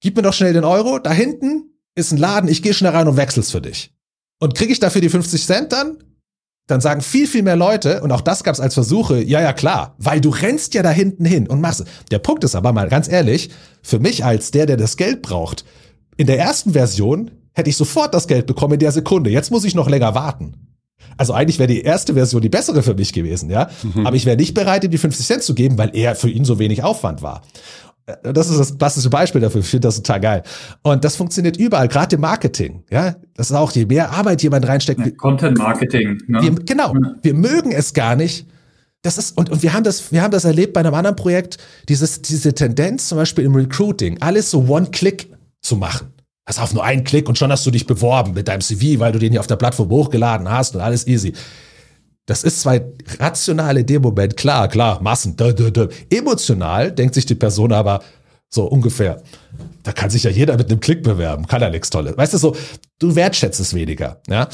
[0.00, 0.98] gib mir doch schnell den Euro.
[0.98, 3.94] Da hinten ist ein Laden, ich gehe schnell rein und wechsel's für dich.
[4.40, 5.98] Und kriege ich dafür die 50 Cent dann?
[6.66, 9.52] Dann sagen viel, viel mehr Leute, und auch das gab es als Versuche, ja, ja,
[9.52, 11.84] klar, weil du rennst ja da hinten hin und machst.
[12.10, 13.50] Der Punkt ist aber mal ganz ehrlich,
[13.82, 15.64] für mich als der, der das Geld braucht,
[16.16, 19.30] in der ersten Version hätte ich sofort das Geld bekommen in der Sekunde.
[19.30, 20.54] Jetzt muss ich noch länger warten.
[21.16, 23.68] Also eigentlich wäre die erste Version die bessere für mich gewesen, ja.
[23.82, 24.06] Mhm.
[24.06, 26.44] Aber ich wäre nicht bereit, ihm die 50 Cent zu geben, weil er für ihn
[26.44, 27.42] so wenig Aufwand war.
[28.06, 29.60] Äh, das ist das klassische Beispiel dafür.
[29.60, 30.42] Ich finde das total geil.
[30.82, 32.84] Und das funktioniert überall, gerade im Marketing.
[32.90, 35.00] Ja, das ist auch, je mehr Arbeit jemand reinsteckt.
[35.00, 36.18] Ja, Content Marketing.
[36.26, 36.42] Ne?
[36.42, 36.94] Wir, genau.
[37.22, 38.46] Wir mögen es gar nicht.
[39.02, 41.58] Das ist, und, und wir haben das, wir haben das erlebt bei einem anderen Projekt,
[41.90, 45.28] dieses, diese Tendenz zum Beispiel im Recruiting, alles so One-Click
[45.60, 46.08] zu machen.
[46.46, 49.12] Hast auf nur einen Klick und schon hast du dich beworben mit deinem CV, weil
[49.12, 51.34] du den hier auf der Plattform hochgeladen hast und alles easy.
[52.26, 52.80] Das ist zwar
[53.18, 55.88] rational in dem Moment, klar, klar, Massen, dö, dö, dö.
[56.10, 58.02] emotional denkt sich die Person aber
[58.48, 59.22] so ungefähr,
[59.82, 62.16] da kann sich ja jeder mit einem Klick bewerben, kann ja nichts Tolles.
[62.16, 62.56] Weißt du, so,
[62.98, 64.48] du wertschätzt es weniger, ja.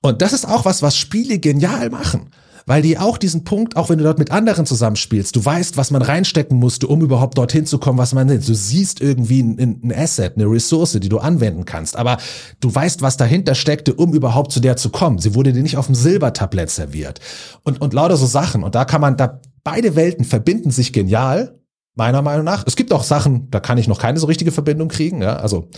[0.00, 2.30] Und das ist auch was, was Spiele genial machen
[2.68, 5.90] weil die auch diesen Punkt, auch wenn du dort mit anderen zusammenspielst, du weißt, was
[5.90, 8.38] man reinstecken musste, um überhaupt dorthin zu kommen, was man will.
[8.40, 12.18] Du siehst irgendwie ein, ein Asset, eine Ressource, die du anwenden kannst, aber
[12.60, 15.18] du weißt, was dahinter steckte, um überhaupt zu der zu kommen.
[15.18, 17.20] Sie wurde dir nicht auf dem Silbertablett serviert.
[17.64, 18.62] Und, und lauter so Sachen.
[18.62, 21.58] Und da kann man, da beide Welten verbinden sich genial,
[21.94, 22.64] meiner Meinung nach.
[22.66, 25.22] Es gibt auch Sachen, da kann ich noch keine so richtige Verbindung kriegen.
[25.22, 25.36] Ja?
[25.36, 25.70] Also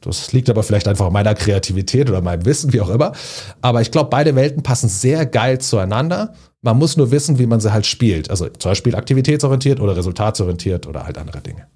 [0.00, 3.12] das liegt aber vielleicht einfach an meiner Kreativität oder meinem Wissen, wie auch immer.
[3.60, 6.34] Aber ich glaube, beide Welten passen sehr geil zueinander.
[6.62, 8.30] Man muss nur wissen, wie man sie halt spielt.
[8.30, 11.66] Also zum Beispiel aktivitätsorientiert oder resultatsorientiert oder halt andere Dinge.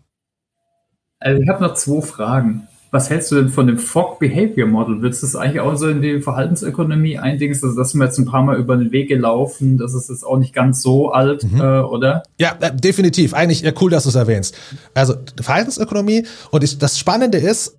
[1.19, 2.69] Also ich habe noch zwei Fragen.
[2.93, 5.01] Was hältst du denn von dem Fog Behavior Model?
[5.01, 7.55] Willst du das eigentlich auch so in die Verhaltensökonomie eindingen?
[7.55, 9.79] Also das sind wir jetzt ein paar Mal über den Weg gelaufen.
[9.79, 11.59] Das ist jetzt auch nicht ganz so alt, mhm.
[11.59, 12.23] äh, oder?
[12.39, 13.33] Ja, äh, definitiv.
[13.33, 14.55] Eigentlich ja, cool, dass du es erwähnst.
[14.93, 17.79] Also Verhaltensökonomie und ich, das Spannende ist,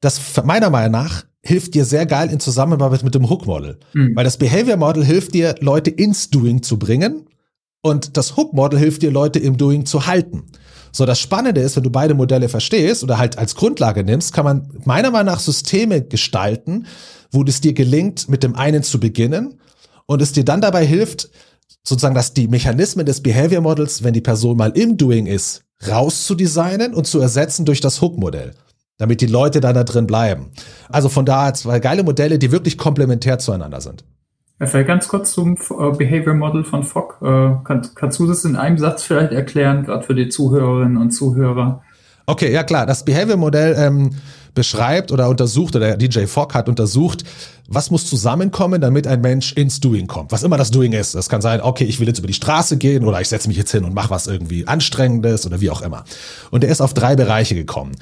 [0.00, 3.78] das meiner Meinung nach hilft dir sehr geil in Zusammenarbeit mit dem Hook Model.
[3.94, 4.14] Mhm.
[4.14, 7.26] Weil das Behavior Model hilft dir, Leute ins Doing zu bringen
[7.82, 10.44] und das Hook Model hilft dir, Leute im Doing zu halten.
[10.92, 14.44] So, das Spannende ist, wenn du beide Modelle verstehst oder halt als Grundlage nimmst, kann
[14.44, 16.86] man meiner Meinung nach Systeme gestalten,
[17.30, 19.60] wo es dir gelingt, mit dem einen zu beginnen
[20.06, 21.30] und es dir dann dabei hilft,
[21.84, 26.92] sozusagen, dass die Mechanismen des Behavior Models, wenn die Person mal im Doing ist, rauszudesignen
[26.92, 28.52] und zu ersetzen durch das Hook-Modell
[29.00, 30.50] damit die Leute dann da drin bleiben.
[30.90, 34.04] Also von daher zwei geile Modelle, die wirklich komplementär zueinander sind.
[34.60, 37.14] Vielleicht ganz kurz zum äh, Behavior Model von Fogg.
[37.22, 41.12] Äh, kannst, kannst du das in einem Satz vielleicht erklären, gerade für die Zuhörerinnen und
[41.12, 41.82] Zuhörer?
[42.26, 42.84] Okay, ja klar.
[42.84, 44.10] Das Behavior Modell ähm,
[44.54, 47.24] beschreibt oder untersucht, oder DJ Fogg hat untersucht,
[47.68, 50.30] was muss zusammenkommen, damit ein Mensch ins Doing kommt.
[50.30, 51.14] Was immer das Doing ist.
[51.14, 53.56] Das kann sein, okay, ich will jetzt über die Straße gehen oder ich setze mich
[53.56, 56.04] jetzt hin und mache was irgendwie Anstrengendes oder wie auch immer.
[56.50, 57.92] Und er ist auf drei Bereiche gekommen.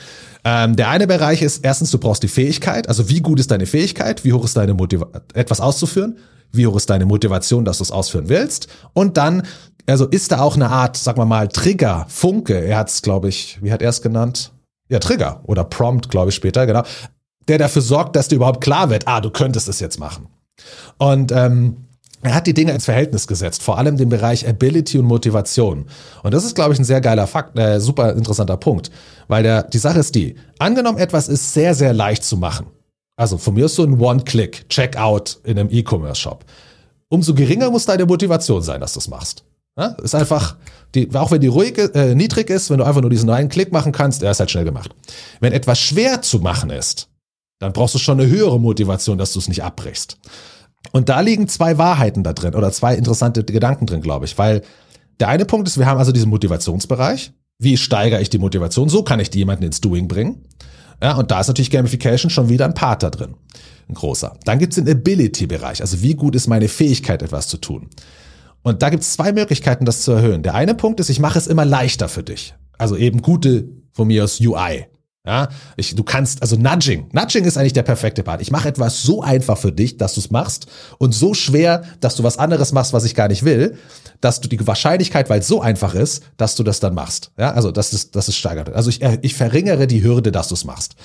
[0.44, 2.88] Ähm, der eine Bereich ist, erstens, du brauchst die Fähigkeit.
[2.88, 4.24] Also wie gut ist deine Fähigkeit?
[4.24, 6.18] Wie hoch ist deine Motivation, etwas auszuführen?
[6.52, 8.68] Wie hoch ist deine Motivation, dass du es ausführen willst?
[8.94, 9.42] Und dann,
[9.86, 12.54] also ist da auch eine Art, sagen wir mal, Trigger, Funke.
[12.54, 14.52] Er hat es, glaube ich, wie hat er es genannt?
[14.88, 16.82] Ja, Trigger oder Prompt, glaube ich, später, genau.
[17.48, 20.28] Der dafür sorgt, dass dir überhaupt klar wird, ah, du könntest es jetzt machen.
[20.98, 21.87] Und ähm,
[22.22, 25.86] er hat die Dinge ins Verhältnis gesetzt, vor allem den Bereich Ability und Motivation.
[26.22, 28.90] Und das ist, glaube ich, ein sehr geiler Fakt, äh, super interessanter Punkt.
[29.28, 32.66] Weil der, die Sache ist die, angenommen etwas ist sehr, sehr leicht zu machen.
[33.16, 36.44] Also von mir ist so ein One-Click, Checkout in einem E-Commerce-Shop.
[37.08, 39.44] Umso geringer muss deine Motivation sein, dass du es machst.
[39.78, 40.56] Ja, ist einfach,
[40.94, 43.70] die, auch wenn die ruhig, äh, niedrig ist, wenn du einfach nur diesen einen Klick
[43.70, 44.90] machen kannst, er ist halt schnell gemacht.
[45.40, 47.08] Wenn etwas schwer zu machen ist,
[47.60, 50.18] dann brauchst du schon eine höhere Motivation, dass du es nicht abbrichst.
[50.92, 54.62] Und da liegen zwei Wahrheiten da drin oder zwei interessante Gedanken drin, glaube ich, weil
[55.20, 57.32] der eine Punkt ist, wir haben also diesen Motivationsbereich.
[57.58, 58.88] Wie steigere ich die Motivation?
[58.88, 60.44] So kann ich jemanden ins Doing bringen.
[61.02, 63.34] Ja, und da ist natürlich Gamification schon wieder ein Part da drin.
[63.88, 64.36] Ein großer.
[64.44, 65.80] Dann gibt es den Ability-Bereich.
[65.80, 67.88] Also wie gut ist meine Fähigkeit, etwas zu tun?
[68.62, 70.42] Und da gibt es zwei Möglichkeiten, das zu erhöhen.
[70.42, 72.54] Der eine Punkt ist, ich mache es immer leichter für dich.
[72.76, 74.86] Also eben gute, von mir aus UI.
[75.28, 77.10] Ja, ich, du kannst, also Nudging.
[77.12, 78.40] Nudging ist eigentlich der perfekte Part.
[78.40, 82.16] Ich mache etwas so einfach für dich, dass du es machst und so schwer, dass
[82.16, 83.76] du was anderes machst, was ich gar nicht will,
[84.22, 87.30] dass du die Wahrscheinlichkeit, weil es so einfach ist, dass du das dann machst.
[87.38, 88.72] Ja, also das ist, das ist steigert.
[88.72, 90.96] Also ich, ich verringere die Hürde, dass du es machst.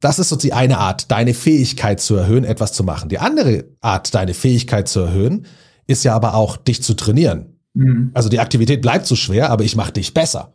[0.00, 3.10] Das ist so die eine Art, deine Fähigkeit zu erhöhen, etwas zu machen.
[3.10, 5.44] Die andere Art, deine Fähigkeit zu erhöhen,
[5.86, 7.58] ist ja aber auch, dich zu trainieren.
[7.74, 8.12] Mhm.
[8.14, 10.54] Also die Aktivität bleibt so schwer, aber ich mache dich besser.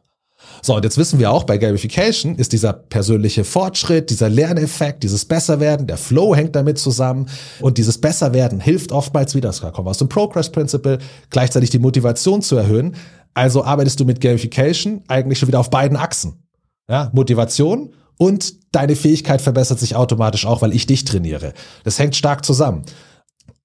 [0.66, 5.26] So, und jetzt wissen wir auch, bei Gamification ist dieser persönliche Fortschritt, dieser Lerneffekt, dieses
[5.26, 7.28] Besserwerden, der Flow hängt damit zusammen.
[7.60, 11.00] Und dieses Besserwerden hilft oftmals wieder, das kommt aus dem Progress Principle,
[11.30, 12.96] gleichzeitig die Motivation zu erhöhen.
[13.34, 16.46] Also arbeitest du mit Gamification eigentlich schon wieder auf beiden Achsen.
[16.90, 21.52] Ja, Motivation und deine Fähigkeit verbessert sich automatisch auch, weil ich dich trainiere.
[21.84, 22.86] Das hängt stark zusammen.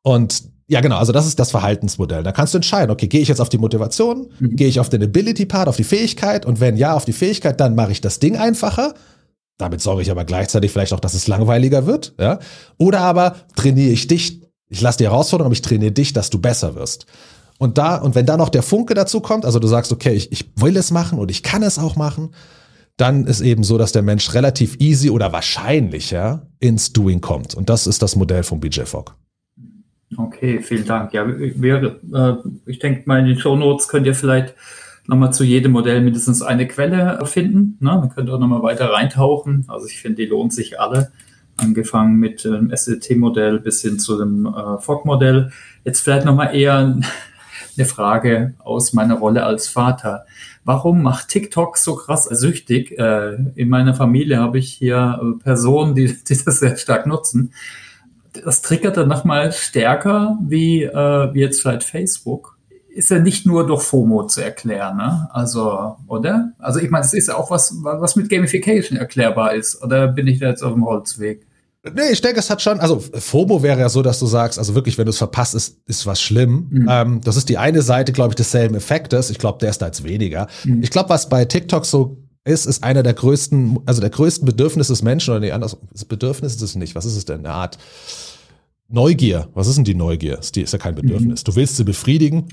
[0.02, 0.98] Und ja, genau.
[0.98, 2.22] Also das ist das Verhaltensmodell.
[2.22, 4.54] Da kannst du entscheiden, okay, gehe ich jetzt auf die Motivation, mhm.
[4.54, 7.74] gehe ich auf den Ability-Part, auf die Fähigkeit und wenn ja, auf die Fähigkeit, dann
[7.74, 8.92] mache ich das Ding einfacher.
[9.56, 12.14] Damit sorge ich aber gleichzeitig vielleicht auch, dass es langweiliger wird.
[12.20, 12.38] Ja?
[12.76, 16.38] Oder aber trainiere ich dich, ich lasse die Herausforderung, aber ich trainiere dich, dass du
[16.38, 17.06] besser wirst.
[17.58, 20.30] Und da, und wenn da noch der Funke dazu kommt, also du sagst, okay, ich,
[20.32, 22.30] ich will es machen und ich kann es auch machen,
[22.98, 27.54] dann ist eben so, dass der Mensch relativ easy oder wahrscheinlicher ins Doing kommt.
[27.54, 29.14] Und das ist das Modell von BJ Fogg.
[30.16, 31.12] Okay, vielen Dank.
[31.12, 32.34] Ja, wir, äh,
[32.66, 34.54] ich denke mal, in den Show Notes könnt ihr vielleicht
[35.06, 37.76] nochmal zu jedem Modell mindestens eine Quelle finden.
[37.80, 37.90] Ne?
[37.90, 39.64] Dann könnt ihr auch nochmal weiter reintauchen.
[39.68, 41.10] Also ich finde, die lohnt sich alle.
[41.56, 45.50] angefangen mit dem SLT-Modell bis hin zu dem äh, FOG-Modell.
[45.84, 46.96] Jetzt vielleicht nochmal eher
[47.76, 50.24] eine Frage aus meiner Rolle als Vater.
[50.64, 52.98] Warum macht TikTok so krass süchtig?
[52.98, 57.52] Äh, in meiner Familie habe ich hier äh, Personen, die, die das sehr stark nutzen.
[58.44, 62.58] Das triggert dann nochmal stärker wie, äh, wie jetzt vielleicht Facebook.
[62.88, 65.28] Ist ja nicht nur durch FOMO zu erklären, ne?
[65.32, 66.52] Also, oder?
[66.58, 69.82] Also ich meine, es ist auch was, was mit Gamification erklärbar ist.
[69.82, 71.46] Oder bin ich da jetzt auf dem Holzweg?
[71.94, 74.74] Nee, ich denke, es hat schon, also FOMO wäre ja so, dass du sagst, also
[74.74, 76.66] wirklich, wenn du es verpasst, ist, ist was schlimm.
[76.70, 76.88] Mhm.
[76.90, 79.30] Ähm, das ist die eine Seite, glaube ich, desselben Effektes.
[79.30, 80.48] Ich glaube, der ist da jetzt weniger.
[80.64, 80.82] Mhm.
[80.82, 84.92] Ich glaube, was bei TikTok so ist, ist einer der größten, also der größten Bedürfnisse
[84.92, 86.94] des Menschen, oder nee, anders, das Bedürfnis ist es nicht.
[86.94, 87.40] Was ist es denn?
[87.40, 87.78] Eine Art
[88.90, 90.38] Neugier, was ist denn die Neugier?
[90.38, 91.42] Ist, die, ist ja kein Bedürfnis.
[91.42, 91.44] Mhm.
[91.44, 92.46] Du willst sie befriedigen.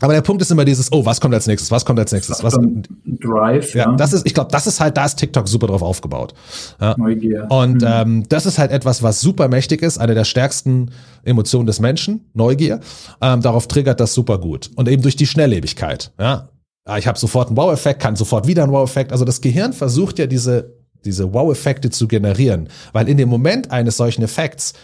[0.00, 1.70] Aber der Punkt ist immer dieses, oh, was kommt als nächstes?
[1.70, 2.42] Was kommt als nächstes?
[2.42, 2.58] Was,
[3.06, 3.90] Drive, ja.
[3.90, 3.96] ja.
[3.96, 6.34] Das ist, ich glaube, das ist halt, da ist TikTok super drauf aufgebaut.
[6.78, 6.94] Ja.
[6.98, 7.46] Neugier.
[7.48, 7.88] Und mhm.
[7.88, 10.90] ähm, das ist halt etwas, was super mächtig ist, eine der stärksten
[11.24, 12.80] Emotionen des Menschen, Neugier.
[13.22, 14.70] Ähm, darauf triggert das super gut.
[14.76, 16.12] Und eben durch die Schnelllebigkeit.
[16.20, 16.50] Ja.
[16.98, 19.10] Ich habe sofort einen Wow-Effekt, kann sofort wieder einen Wow-Effekt.
[19.12, 22.68] Also das Gehirn versucht ja diese diese Wow-Effekte zu generieren.
[22.92, 24.74] Weil in dem Moment eines solchen Effekts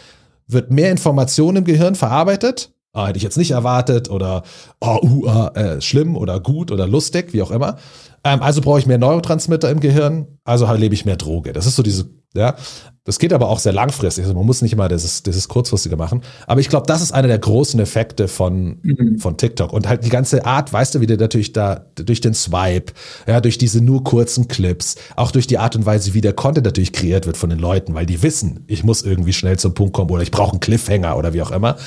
[0.47, 2.71] wird mehr Information im Gehirn verarbeitet.
[2.93, 4.43] Ah, hätte ich jetzt nicht erwartet oder
[4.79, 7.77] oh, uh, uh, äh, schlimm oder gut oder lustig, wie auch immer.
[8.25, 11.53] Ähm, also brauche ich mehr Neurotransmitter im Gehirn, also lebe ich mehr Droge.
[11.53, 12.55] Das ist so diese, ja.
[13.03, 14.23] Das geht aber auch sehr langfristig.
[14.23, 16.23] Also man muss nicht immer dieses, dieses kurzfristige machen.
[16.47, 19.19] Aber ich glaube, das ist einer der großen Effekte von, mhm.
[19.19, 19.71] von TikTok.
[19.71, 22.93] Und halt die ganze Art, weißt du, wie der natürlich da durch den Swipe,
[23.27, 26.65] ja, durch diese nur kurzen Clips, auch durch die Art und Weise, wie der Content
[26.65, 29.93] natürlich kreiert wird von den Leuten, weil die wissen, ich muss irgendwie schnell zum Punkt
[29.93, 31.77] kommen oder ich brauche einen Cliffhanger oder wie auch immer.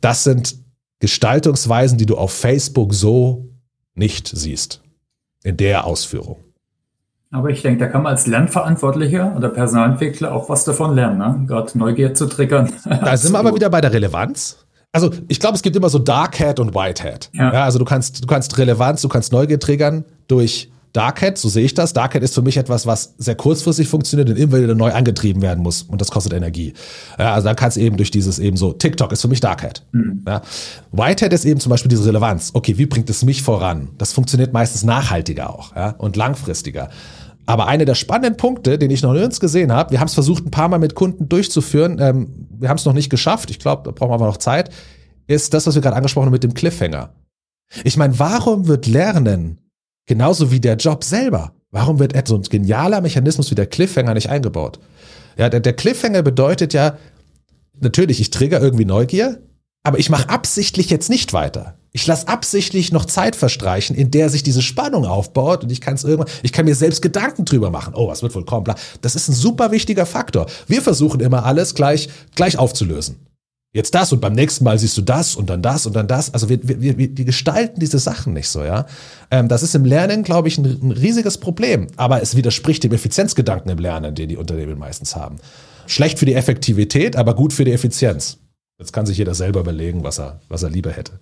[0.00, 0.56] Das sind
[1.00, 3.50] Gestaltungsweisen, die du auf Facebook so
[3.94, 4.80] nicht siehst.
[5.46, 6.42] In der Ausführung.
[7.30, 11.44] Aber ich denke, da kann man als Lernverantwortlicher oder Personalentwickler auch was davon lernen, ne?
[11.46, 12.72] gerade Neugier zu triggern.
[12.84, 14.66] Da sind wir aber wieder bei der Relevanz.
[14.90, 17.30] Also ich glaube, es gibt immer so Dark Hat und White Hat.
[17.32, 17.52] Ja.
[17.52, 17.64] ja.
[17.64, 21.64] also du kannst, du kannst Relevanz, du kannst Neugier triggern durch Dark Hat, so sehe
[21.64, 21.92] ich das.
[21.92, 25.42] Dark Hat ist für mich etwas, was sehr kurzfristig funktioniert und immer wieder neu angetrieben
[25.42, 26.72] werden muss und das kostet Energie.
[27.18, 29.62] Ja, also dann kannst du eben durch dieses eben so, TikTok ist für mich Dark
[29.62, 29.84] Hat.
[29.92, 30.22] Mhm.
[30.26, 30.42] Ja.
[30.92, 32.50] White Hat ist eben zum Beispiel diese Relevanz.
[32.54, 33.90] Okay, wie bringt es mich voran?
[33.98, 36.88] Das funktioniert meistens nachhaltiger auch ja, und langfristiger.
[37.46, 40.44] Aber einer der spannenden Punkte, den ich noch nirgends gesehen habe, wir haben es versucht,
[40.44, 43.82] ein paar Mal mit Kunden durchzuführen, ähm, wir haben es noch nicht geschafft, ich glaube,
[43.84, 44.70] da brauchen wir aber noch Zeit,
[45.28, 47.10] ist das, was wir gerade angesprochen haben mit dem Cliffhanger.
[47.84, 49.58] Ich meine, warum wird Lernen
[50.06, 54.30] genauso wie der Job selber, warum wird so ein genialer Mechanismus wie der Cliffhanger nicht
[54.30, 54.78] eingebaut?
[55.36, 56.96] Ja, der, der Cliffhanger bedeutet ja,
[57.80, 59.40] natürlich, ich trigger irgendwie Neugier,
[59.82, 61.78] aber ich mache absichtlich jetzt nicht weiter.
[61.92, 65.94] Ich lasse absichtlich noch Zeit verstreichen, in der sich diese Spannung aufbaut und ich kann
[65.94, 67.94] es irgendwann, ich kann mir selbst Gedanken drüber machen.
[67.94, 68.74] Oh, was wird wohl kommen?
[69.00, 70.46] Das ist ein super wichtiger Faktor.
[70.66, 73.16] Wir versuchen immer alles gleich, gleich aufzulösen.
[73.76, 76.32] Jetzt das und beim nächsten Mal siehst du das und dann das und dann das.
[76.32, 78.86] Also wir, wir, wir, wir gestalten diese Sachen nicht so, ja.
[79.30, 81.88] Ähm, das ist im Lernen, glaube ich, ein, ein riesiges Problem.
[81.98, 85.36] Aber es widerspricht dem Effizienzgedanken im Lernen, den die Unternehmen meistens haben.
[85.86, 88.38] Schlecht für die Effektivität, aber gut für die Effizienz.
[88.78, 91.20] Jetzt kann sich jeder selber überlegen, was er, was er lieber hätte.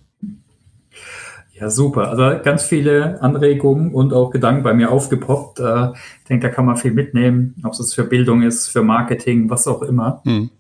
[1.59, 2.11] Ja, super.
[2.11, 5.59] Also ganz viele Anregungen und auch Gedanken bei mir aufgepoppt.
[5.59, 5.89] Äh,
[6.21, 9.67] ich denke, da kann man viel mitnehmen, ob es für Bildung ist, für Marketing, was
[9.67, 10.23] auch immer.
[10.25, 10.51] Hm.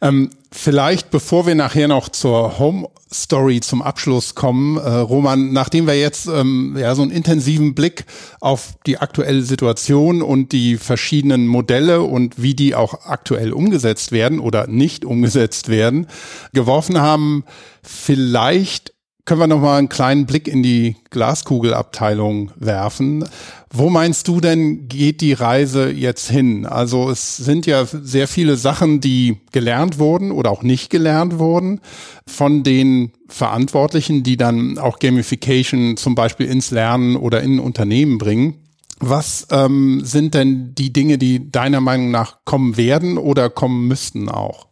[0.00, 5.86] Ähm, vielleicht, bevor wir nachher noch zur Home Story zum Abschluss kommen, äh, Roman, nachdem
[5.86, 8.06] wir jetzt ähm, ja so einen intensiven Blick
[8.40, 14.40] auf die aktuelle Situation und die verschiedenen Modelle und wie die auch aktuell umgesetzt werden
[14.40, 16.06] oder nicht umgesetzt werden,
[16.52, 17.44] geworfen haben,
[17.82, 18.92] vielleicht
[19.24, 23.24] können wir noch mal einen kleinen Blick in die Glaskugelabteilung werfen.
[23.70, 26.66] Wo meinst du denn, geht die Reise jetzt hin?
[26.66, 31.80] Also es sind ja sehr viele Sachen, die gelernt wurden oder auch nicht gelernt wurden
[32.26, 38.58] von den Verantwortlichen, die dann auch Gamification zum Beispiel ins Lernen oder in Unternehmen bringen.
[38.98, 44.28] Was ähm, sind denn die Dinge, die deiner Meinung nach kommen werden oder kommen müssten
[44.28, 44.66] auch?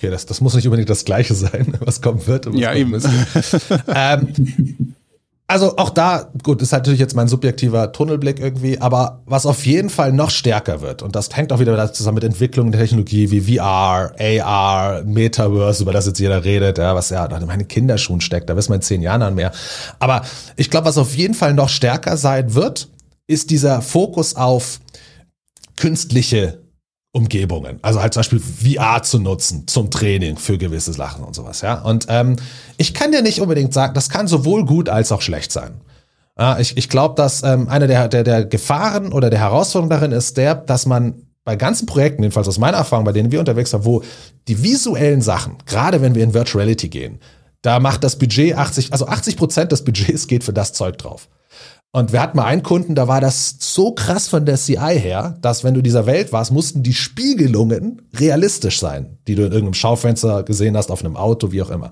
[0.00, 2.46] Okay, das, das muss nicht unbedingt das Gleiche sein, was kommen wird.
[2.46, 2.94] Und was ja, eben.
[3.94, 4.94] ähm,
[5.46, 9.90] also auch da, gut, ist natürlich jetzt mein subjektiver Tunnelblick irgendwie, aber was auf jeden
[9.90, 13.58] Fall noch stärker wird, und das hängt auch wieder zusammen mit Entwicklungen der Technologie wie
[13.58, 18.48] VR, AR, Metaverse, über das jetzt jeder redet, ja, was ja in meinen Kinderschuhen steckt,
[18.48, 19.52] da wissen wir in zehn Jahren an mehr.
[19.98, 20.22] Aber
[20.56, 22.88] ich glaube, was auf jeden Fall noch stärker sein wird,
[23.26, 24.80] ist dieser Fokus auf
[25.76, 26.59] künstliche
[27.12, 27.80] Umgebungen.
[27.82, 31.80] Also halt zum Beispiel VR zu nutzen zum Training für gewisse Sachen und sowas, ja.
[31.82, 32.36] Und ähm,
[32.76, 35.80] ich kann dir nicht unbedingt sagen, das kann sowohl gut als auch schlecht sein.
[36.38, 40.12] Ja, ich ich glaube, dass ähm, eine der, der, der Gefahren oder der Herausforderungen darin
[40.12, 43.72] ist der, dass man bei ganzen Projekten, jedenfalls aus meiner Erfahrung, bei denen wir unterwegs
[43.72, 44.02] waren, wo
[44.46, 47.18] die visuellen Sachen, gerade wenn wir in Virtuality gehen,
[47.62, 51.28] da macht das Budget 80, also 80 Prozent des Budgets geht für das Zeug drauf.
[51.92, 55.36] Und wir hatten mal einen Kunden, da war das so krass von der CI her,
[55.42, 59.74] dass wenn du dieser Welt warst, mussten die Spiegelungen realistisch sein, die du in irgendeinem
[59.74, 61.90] Schaufenster gesehen hast, auf einem Auto, wie auch immer.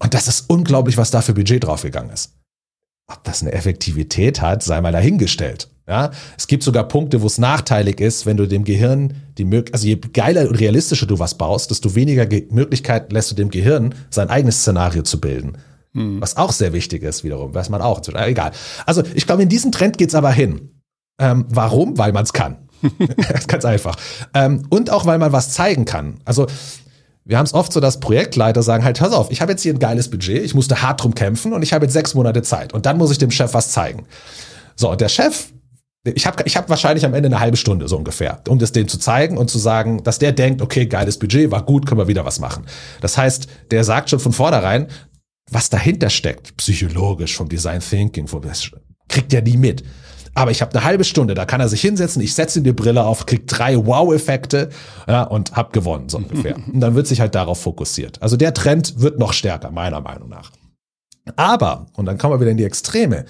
[0.00, 2.32] Und das ist unglaublich, was da für Budget draufgegangen ist.
[3.06, 5.68] Ob das eine Effektivität hat, sei mal dahingestellt.
[5.86, 9.74] Ja, es gibt sogar Punkte, wo es nachteilig ist, wenn du dem Gehirn die Möglichkeit,
[9.74, 13.50] also je geiler und realistischer du was baust, desto weniger Ge Möglichkeit lässt du dem
[13.50, 15.56] Gehirn sein eigenes Szenario zu bilden.
[15.98, 16.20] Hm.
[16.20, 18.00] Was auch sehr wichtig ist, wiederum, weiß man auch.
[18.06, 18.52] Egal.
[18.86, 20.70] Also ich glaube, in diesen Trend geht's aber hin.
[21.18, 21.98] Ähm, warum?
[21.98, 22.68] Weil man es kann.
[23.48, 23.96] Ganz einfach.
[24.32, 26.20] Ähm, und auch, weil man was zeigen kann.
[26.24, 26.46] Also
[27.24, 29.74] wir haben es oft so, dass Projektleiter sagen halt, pass auf, ich habe jetzt hier
[29.74, 32.72] ein geiles Budget, ich musste hart drum kämpfen und ich habe jetzt sechs Monate Zeit
[32.72, 34.06] und dann muss ich dem Chef was zeigen.
[34.76, 35.48] So, und der Chef,
[36.04, 38.88] ich habe ich hab wahrscheinlich am Ende eine halbe Stunde so ungefähr, um das dem
[38.88, 42.08] zu zeigen und zu sagen, dass der denkt, okay, geiles Budget, war gut, können wir
[42.08, 42.64] wieder was machen.
[43.00, 44.86] Das heißt, der sagt schon von vornherein,
[45.50, 48.70] was dahinter steckt, psychologisch vom Design Thinking, vom, das
[49.08, 49.84] kriegt er nie mit.
[50.34, 52.72] Aber ich habe eine halbe Stunde, da kann er sich hinsetzen, ich setze ihm die
[52.72, 54.68] Brille auf, krieg drei Wow-Effekte
[55.08, 56.56] ja, und hab gewonnen, so ungefähr.
[56.72, 58.22] und dann wird sich halt darauf fokussiert.
[58.22, 60.52] Also der Trend wird noch stärker, meiner Meinung nach.
[61.36, 63.24] Aber, und dann kommen wir wieder in die Extreme,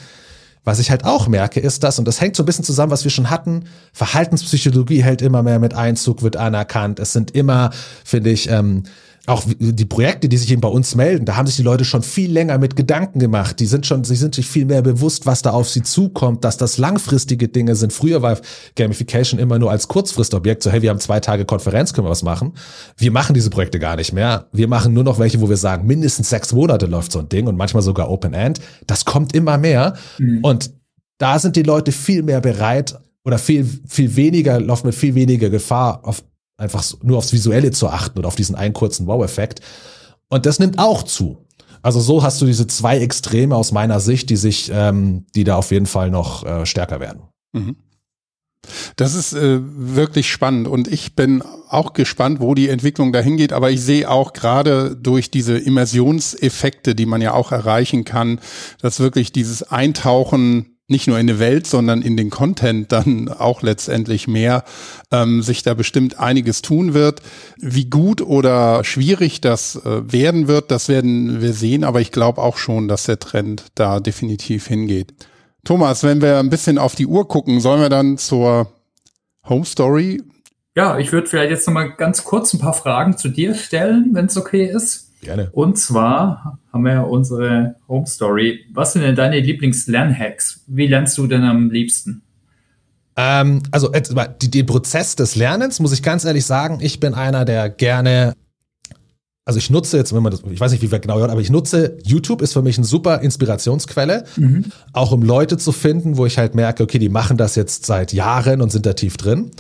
[0.65, 3.05] was ich halt auch merke, ist das, und das hängt so ein bisschen zusammen, was
[3.05, 3.65] wir schon hatten,
[3.95, 7.01] Verhaltenspsychologie hält immer mehr mit Einzug, wird anerkannt.
[7.01, 7.71] Es sind immer,
[8.05, 8.83] finde ich, ähm,
[9.29, 12.03] auch die Projekte, die sich eben bei uns melden, da haben sich die Leute schon
[12.03, 13.61] viel länger mit Gedanken gemacht.
[13.61, 16.57] Die sind schon, sie sind sich viel mehr bewusst, was da auf sie zukommt, dass
[16.57, 17.93] das langfristige Dinge sind.
[17.93, 18.39] Früher war
[18.77, 22.23] Gamification immer nur als Kurzfristobjekt, so hey, wir haben zwei Tage Konferenz, können wir was
[22.23, 22.55] machen.
[22.97, 24.47] Wir machen diese Projekte gar nicht mehr.
[24.53, 27.47] Wir machen nur noch welche, wo wir sagen, mindestens sechs Monate läuft so ein Ding
[27.47, 28.61] und manchmal sogar Open End.
[28.87, 29.95] Das kommt immer mehr.
[30.19, 30.41] Mhm.
[30.43, 30.71] Und
[31.19, 35.51] da sind die Leute viel mehr bereit oder viel, viel weniger, laufen mit viel weniger
[35.51, 36.23] Gefahr auf
[36.59, 39.61] einfach nur aufs Visuelle zu achten und auf diesen einen kurzen Wow-Effekt.
[40.29, 41.47] Und das nimmt auch zu.
[41.81, 45.57] Also so hast du diese zwei Extreme aus meiner Sicht, die sich, ähm, die da
[45.57, 47.23] auf jeden Fall noch äh, stärker werden.
[47.53, 47.77] Mhm.
[48.97, 53.53] Das ist äh, wirklich spannend und ich bin auch gespannt, wo die Entwicklung dahin geht.
[53.53, 58.41] Aber ich sehe auch gerade durch diese Immersionseffekte, die man ja auch erreichen kann,
[58.83, 63.63] dass wirklich dieses Eintauchen nicht nur in eine Welt, sondern in den Content dann auch
[63.63, 64.65] letztendlich mehr,
[65.13, 67.21] ähm, sich da bestimmt einiges tun wird.
[67.59, 72.41] Wie gut oder schwierig das äh, werden wird, das werden wir sehen, aber ich glaube
[72.41, 75.15] auch schon, dass der Trend da definitiv hingeht.
[75.65, 78.73] Thomas, wenn wir ein bisschen auf die Uhr gucken, sollen wir dann zur
[79.47, 80.23] Home Story?
[80.75, 84.11] Ja, ich würde vielleicht jetzt noch mal ganz kurz ein paar Fragen zu dir stellen,
[84.13, 85.08] wenn es okay ist.
[85.21, 85.49] Gerne.
[85.53, 88.61] Und zwar haben wir unsere Home Story.
[88.73, 90.63] Was sind denn deine Lieblings-Lernhacks?
[90.67, 92.23] Wie lernst du denn am liebsten?
[93.17, 93.93] Ähm, also
[94.41, 98.35] die, den Prozess des Lernens muss ich ganz ehrlich sagen, ich bin einer, der gerne
[99.49, 101.41] also ich nutze jetzt, wenn man das, ich weiß nicht, wie wir genau hören, aber
[101.41, 104.67] ich nutze YouTube ist für mich eine super Inspirationsquelle, mhm.
[104.93, 108.13] auch um Leute zu finden, wo ich halt merke, okay, die machen das jetzt seit
[108.13, 109.51] Jahren und sind da tief drin.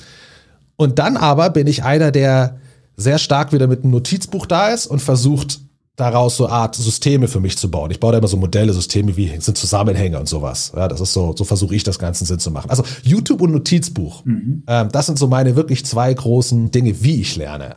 [0.76, 2.60] Und dann aber bin ich einer, der
[2.98, 5.60] sehr stark wieder mit einem Notizbuch da ist und versucht
[5.96, 7.90] daraus so Art Systeme für mich zu bauen.
[7.90, 10.72] Ich baue da immer so Modelle, Systeme wie sind Zusammenhänge und sowas.
[10.74, 12.70] Ja, das ist so, so versuche ich das Ganze Sinn zu machen.
[12.70, 14.64] Also YouTube und Notizbuch, mhm.
[14.66, 17.76] ähm, das sind so meine wirklich zwei großen Dinge, wie ich lerne.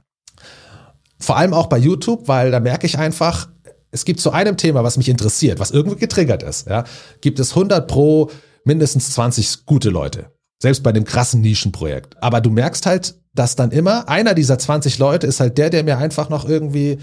[1.19, 3.49] Vor allem auch bei YouTube, weil da merke ich einfach,
[3.91, 6.83] es gibt zu einem Thema, was mich interessiert, was irgendwie getriggert ist, ja,
[7.21, 8.29] gibt es 100 pro
[8.65, 10.31] mindestens 20 gute Leute.
[10.61, 12.21] Selbst bei dem krassen Nischenprojekt.
[12.21, 15.83] Aber du merkst halt, dass dann immer einer dieser 20 Leute ist halt der, der
[15.83, 16.97] mir einfach noch irgendwie,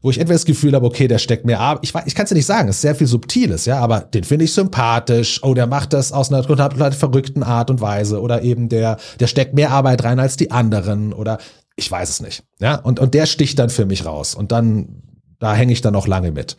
[0.00, 1.80] wo ich entweder das Gefühl habe, okay, der steckt mehr ab.
[1.82, 4.24] Ich, ich kann es dir nicht sagen, es ist sehr viel Subtiles, ja, aber den
[4.24, 5.40] finde ich sympathisch.
[5.42, 8.20] Oh, der macht das aus einer total verrückten Art und Weise.
[8.20, 11.12] Oder eben der, der steckt mehr Arbeit rein als die anderen.
[11.12, 11.38] Oder
[11.76, 12.44] ich weiß es nicht.
[12.60, 14.34] Ja, und, und der sticht dann für mich raus.
[14.34, 15.02] Und dann,
[15.38, 16.56] da hänge ich dann noch lange mit.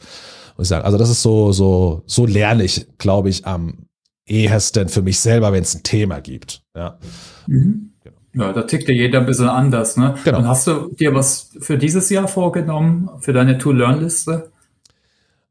[0.56, 3.86] Und ich sage, also das ist so, so, so lerne ich, glaube ich, am
[4.28, 6.64] ehesten für mich selber, wenn es ein Thema gibt.
[6.76, 7.00] Ja.
[7.48, 7.89] Mhm.
[8.34, 9.98] Ja, da tickt ja jeder ein bisschen anders.
[9.98, 10.16] Ne?
[10.24, 10.40] Genau.
[10.40, 14.52] Und hast du dir was für dieses Jahr vorgenommen, für deine To-Learn-Liste?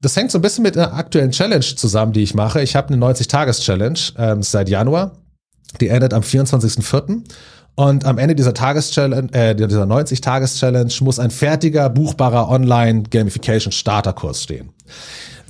[0.01, 2.62] Das hängt so ein bisschen mit einer aktuellen Challenge zusammen, die ich mache.
[2.62, 5.16] Ich habe eine 90-Tages-Challenge ähm, seit Januar.
[5.81, 7.24] Die endet am 24.04.
[7.74, 14.72] Und am Ende dieser Tageschallenge, äh, dieser 90-Tages-Challenge muss ein fertiger, buchbarer Online-Gamification-Starterkurs stehen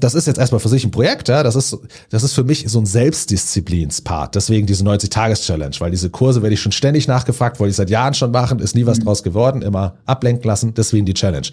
[0.01, 1.76] das ist jetzt erstmal für sich ein Projekt, ja, das ist,
[2.11, 6.61] das ist für mich so ein Selbstdisziplinspart, deswegen diese 90-Tages-Challenge, weil diese Kurse werde ich
[6.61, 9.05] schon ständig nachgefragt, wollte ich seit Jahren schon machen, ist nie was mhm.
[9.05, 11.49] draus geworden, immer ablenken lassen, deswegen die Challenge.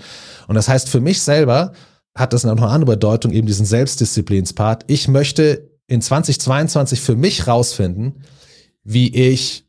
[0.48, 1.74] Und das heißt, für mich selber
[2.14, 4.86] hat das noch eine andere Bedeutung, eben diesen Selbstdisziplinspart.
[4.88, 8.24] Ich möchte in 2022 für mich rausfinden,
[8.84, 9.68] wie ich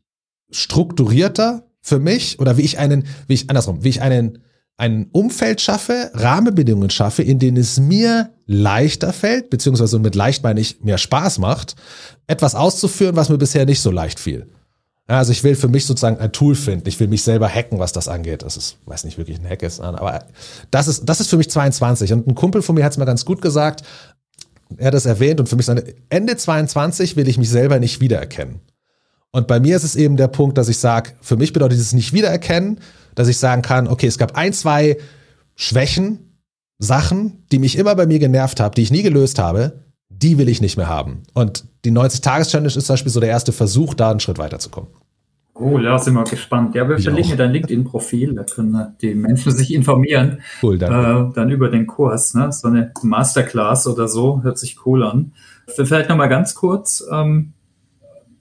[0.49, 4.39] strukturierter für mich oder wie ich einen, wie ich andersrum, wie ich einen
[4.77, 10.61] ein Umfeld schaffe, Rahmenbedingungen schaffe, in denen es mir leichter fällt, beziehungsweise mit leicht meine
[10.61, 11.75] ich mehr Spaß macht,
[12.27, 14.47] etwas auszuführen, was mir bisher nicht so leicht fiel.
[15.07, 16.87] Also ich will für mich sozusagen ein Tool finden.
[16.87, 18.43] Ich will mich selber hacken, was das angeht.
[18.43, 20.25] Das ist, weiß nicht wirklich ein Hack ist, aber
[20.69, 22.11] das ist, das ist für mich 22.
[22.11, 23.83] Und ein Kumpel von mir hat es mal ganz gut gesagt.
[24.75, 28.01] Er hat es erwähnt und für mich seine Ende 22 will ich mich selber nicht
[28.01, 28.59] wiedererkennen.
[29.31, 31.93] Und bei mir ist es eben der Punkt, dass ich sage, für mich bedeutet dieses
[31.93, 32.79] nicht wiedererkennen,
[33.17, 34.97] dass ich sagen kann, okay, es gab ein, zwei
[35.55, 36.39] Schwächen,
[36.77, 40.47] Sachen, die mich immer bei mir genervt haben, die ich nie gelöst habe, die will
[40.47, 41.23] ich nicht mehr haben.
[41.33, 44.91] Und die 90-Tages-Challenge ist zum Beispiel so der erste Versuch, da einen Schritt weiterzukommen.
[45.59, 46.75] Cool, ja, sind wir gespannt.
[46.75, 50.41] Ja, wir verlinken dein LinkedIn-Profil, da können die Menschen sich informieren.
[50.61, 51.31] Cool, danke.
[51.31, 52.51] Äh, dann über den Kurs, ne?
[52.51, 55.33] So eine Masterclass oder so, hört sich cool an.
[55.65, 57.53] Vielleicht nochmal ganz kurz, ähm,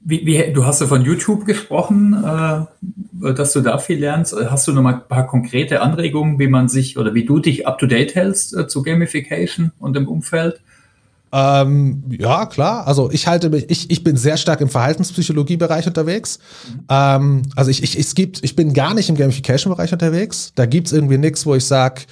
[0.09, 4.37] wie, wie, du hast ja von YouTube gesprochen, äh, dass du da viel lernst.
[4.49, 7.67] Hast du noch mal ein paar konkrete Anregungen, wie man sich oder wie du dich
[7.67, 10.61] up to date hältst äh, zu Gamification und im Umfeld?
[11.33, 12.87] Ähm, ja, klar.
[12.87, 16.39] Also ich halte mich, ich, ich bin sehr stark im Verhaltenspsychologie-Bereich unterwegs.
[16.73, 16.85] Mhm.
[16.89, 20.53] Ähm, also ich, ich, es gibt, ich bin gar nicht im Gamification-Bereich unterwegs.
[20.55, 22.07] Da gibt's irgendwie nichts, wo ich sag,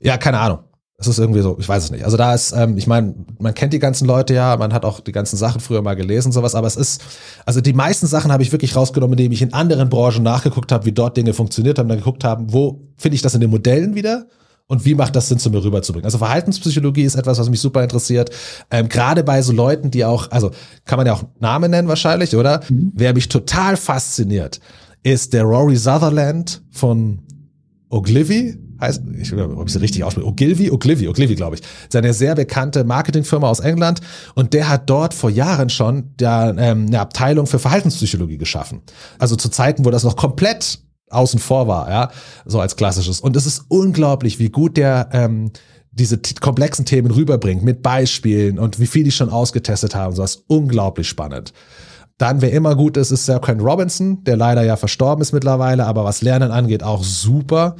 [0.00, 0.58] ja, keine Ahnung.
[1.02, 2.04] Es ist irgendwie so, ich weiß es nicht.
[2.04, 5.00] Also da ist, ähm, ich meine, man kennt die ganzen Leute ja, man hat auch
[5.00, 7.02] die ganzen Sachen früher mal gelesen, sowas, aber es ist,
[7.44, 10.84] also die meisten Sachen habe ich wirklich rausgenommen, indem ich in anderen Branchen nachgeguckt habe,
[10.84, 13.94] wie dort Dinge funktioniert haben, dann geguckt haben, wo finde ich das in den Modellen
[13.94, 14.26] wieder
[14.68, 16.04] und wie macht das Sinn, zu mir rüberzubringen.
[16.04, 18.30] Also Verhaltenspsychologie ist etwas, was mich super interessiert.
[18.70, 20.50] Ähm, Gerade bei so Leuten, die auch, also
[20.84, 22.60] kann man ja auch Namen nennen wahrscheinlich, oder?
[22.68, 22.92] Mhm.
[22.94, 24.60] Wer mich total fasziniert,
[25.02, 27.18] ist der Rory Sutherland von
[27.90, 31.62] Ogilvy heißt, ich nicht, ob ich sie richtig ausspreche, Ogilvy, Ogilvy, Ogilvy, glaube ich.
[31.62, 34.00] Das ist eine sehr bekannte Marketingfirma aus England
[34.34, 38.82] und der hat dort vor Jahren schon der, ähm, eine Abteilung für Verhaltenspsychologie geschaffen.
[39.18, 42.10] Also zu Zeiten, wo das noch komplett außen vor war, ja,
[42.44, 43.20] so als klassisches.
[43.20, 45.52] Und es ist unglaublich, wie gut der ähm,
[45.92, 50.14] diese komplexen Themen rüberbringt mit Beispielen und wie viel die schon ausgetestet haben.
[50.14, 51.52] So was unglaublich spannend.
[52.18, 55.86] Dann, wer immer gut ist, ist Sir Ken Robinson, der leider ja verstorben ist mittlerweile,
[55.86, 57.76] aber was Lernen angeht, auch super.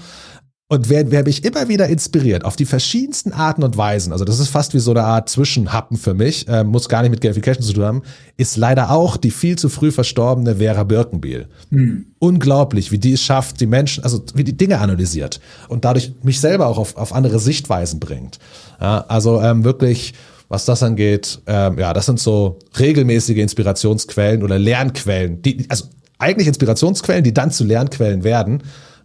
[0.72, 4.38] Und wer, wer mich immer wieder inspiriert, auf die verschiedensten Arten und Weisen, also das
[4.38, 7.62] ist fast wie so eine Art Zwischenhappen für mich, äh, muss gar nicht mit Gamification
[7.62, 8.02] zu tun haben,
[8.38, 11.48] ist leider auch die viel zu früh verstorbene Vera Birkenbiel.
[11.68, 12.06] Mhm.
[12.20, 16.40] Unglaublich, wie die es schafft, die Menschen, also wie die Dinge analysiert und dadurch mich
[16.40, 18.38] selber auch auf, auf andere Sichtweisen bringt.
[18.80, 20.14] Ja, also ähm, wirklich,
[20.48, 25.84] was das angeht, ähm, ja, das sind so regelmäßige Inspirationsquellen oder Lernquellen, die, also
[26.16, 28.62] eigentlich Inspirationsquellen, die dann zu Lernquellen werden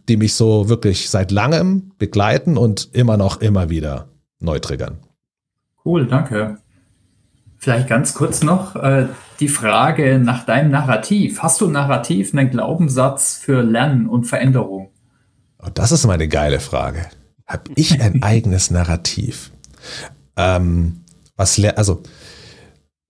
[0.08, 4.99] die mich so wirklich seit langem begleiten und immer noch, immer wieder neu triggern.
[5.84, 6.58] Cool, danke.
[7.58, 9.08] Vielleicht ganz kurz noch äh,
[9.39, 11.41] die Frage nach deinem Narrativ.
[11.41, 14.91] Hast du ein Narrativ, einen Glaubenssatz für Lernen und Veränderung?
[15.60, 17.08] Oh, das ist mal eine geile Frage.
[17.47, 19.51] Habe ich ein eigenes Narrativ?
[20.36, 21.01] Ähm,
[21.36, 22.03] was also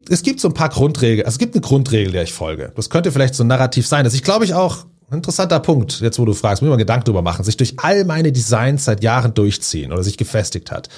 [0.09, 1.25] es gibt so ein paar Grundregeln.
[1.25, 2.71] Also es gibt eine Grundregel, der ich folge.
[2.75, 6.19] Das könnte vielleicht so ein Narrativ sein, dass ich glaube ich auch interessanter Punkt, jetzt
[6.19, 9.03] wo du fragst, muss ich mal Gedanken drüber machen, sich durch all meine Designs seit
[9.03, 10.89] Jahren durchziehen oder sich gefestigt hat.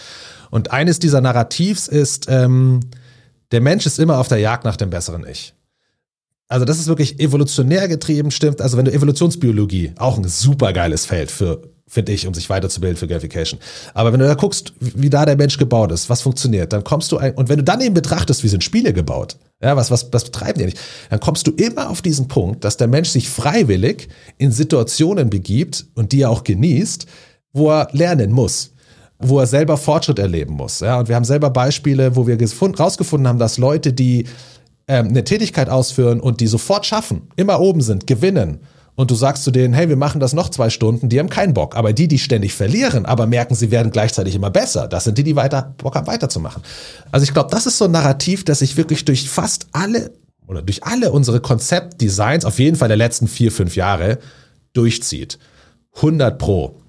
[0.49, 2.79] Und eines dieser Narrativs ist, ähm,
[3.51, 5.53] der Mensch ist immer auf der Jagd nach dem besseren Ich.
[6.49, 8.59] Also das ist wirklich evolutionär getrieben, stimmt.
[8.59, 12.97] Also wenn du Evolutionsbiologie, auch ein super geiles Feld für finde ich, um sich weiterzubilden
[12.97, 13.59] für Gamification.
[13.95, 17.11] Aber wenn du da guckst, wie da der Mensch gebaut ist, was funktioniert, dann kommst
[17.11, 20.07] du ein, und wenn du dann eben betrachtest, wie sind Spiele gebaut, ja, was, was,
[20.13, 20.79] was betreiben die nicht,
[21.09, 25.87] dann kommst du immer auf diesen Punkt, dass der Mensch sich freiwillig in Situationen begibt
[25.95, 27.07] und die er auch genießt,
[27.53, 28.71] wo er lernen muss
[29.21, 30.79] wo er selber Fortschritt erleben muss.
[30.79, 34.25] Ja, und wir haben selber Beispiele, wo wir rausgefunden haben, dass Leute, die
[34.89, 38.59] ähm, eine Tätigkeit ausführen und die sofort schaffen, immer oben sind, gewinnen,
[38.99, 41.53] und du sagst zu denen, hey, wir machen das noch zwei Stunden, die haben keinen
[41.53, 41.77] Bock.
[41.77, 45.23] Aber die, die ständig verlieren, aber merken, sie werden gleichzeitig immer besser, das sind die,
[45.23, 46.63] die weiter Bock haben, weiterzumachen.
[47.09, 50.11] Also ich glaube, das ist so ein Narrativ, das sich wirklich durch fast alle
[50.47, 54.17] oder durch alle unsere Konzeptdesigns, auf jeden Fall der letzten vier, fünf Jahre,
[54.73, 55.39] durchzieht.
[55.95, 56.81] 100 pro.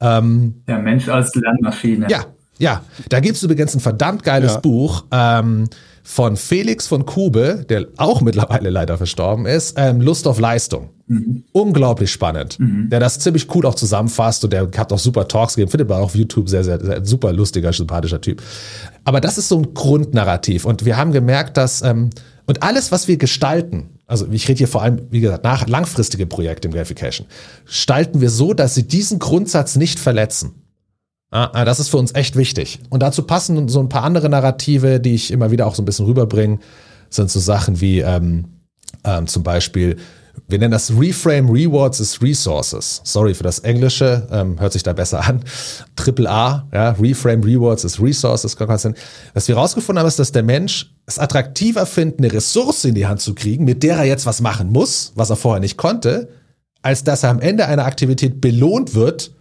[0.00, 2.08] Ähm, der Mensch als Lernmaschine.
[2.10, 2.26] Ja,
[2.62, 2.84] ja.
[3.08, 4.60] Da gibt es übrigens ein verdammt geiles ja.
[4.60, 5.04] Buch.
[5.10, 5.68] Ähm,
[6.04, 10.90] von Felix von Kube, der auch mittlerweile leider verstorben ist, ähm, Lust auf Leistung.
[11.06, 11.44] Mhm.
[11.52, 12.58] Unglaublich spannend.
[12.58, 12.90] Mhm.
[12.90, 15.98] Der das ziemlich cool auch zusammenfasst und der hat auch super Talks gegeben, findet man
[15.98, 18.42] auch auf YouTube, sehr, sehr, sehr super lustiger, sympathischer Typ.
[19.04, 22.10] Aber das ist so ein Grundnarrativ und wir haben gemerkt, dass ähm,
[22.46, 26.26] und alles, was wir gestalten, also ich rede hier vor allem, wie gesagt, nach langfristige
[26.26, 27.28] Projekte im Gamification,
[27.64, 30.61] gestalten wir so, dass sie diesen Grundsatz nicht verletzen.
[31.32, 32.78] Ah, ah, das ist für uns echt wichtig.
[32.90, 35.86] Und dazu passen so ein paar andere Narrative, die ich immer wieder auch so ein
[35.86, 36.58] bisschen rüberbringe,
[37.08, 38.44] sind so Sachen wie ähm,
[39.02, 39.96] ähm, zum Beispiel,
[40.48, 43.00] Wir nennen das Reframe Rewards as Resources.
[43.04, 45.42] Sorry für das Englische, ähm, hört sich da besser an.
[45.96, 48.56] Triple A, ja, Reframe Rewards as Resources.
[48.58, 53.06] Was wir herausgefunden haben, ist, dass der Mensch es attraktiver findet, eine Ressource in die
[53.06, 56.28] Hand zu kriegen, mit der er jetzt was machen muss, was er vorher nicht konnte,
[56.82, 59.32] als dass er am Ende einer Aktivität belohnt wird,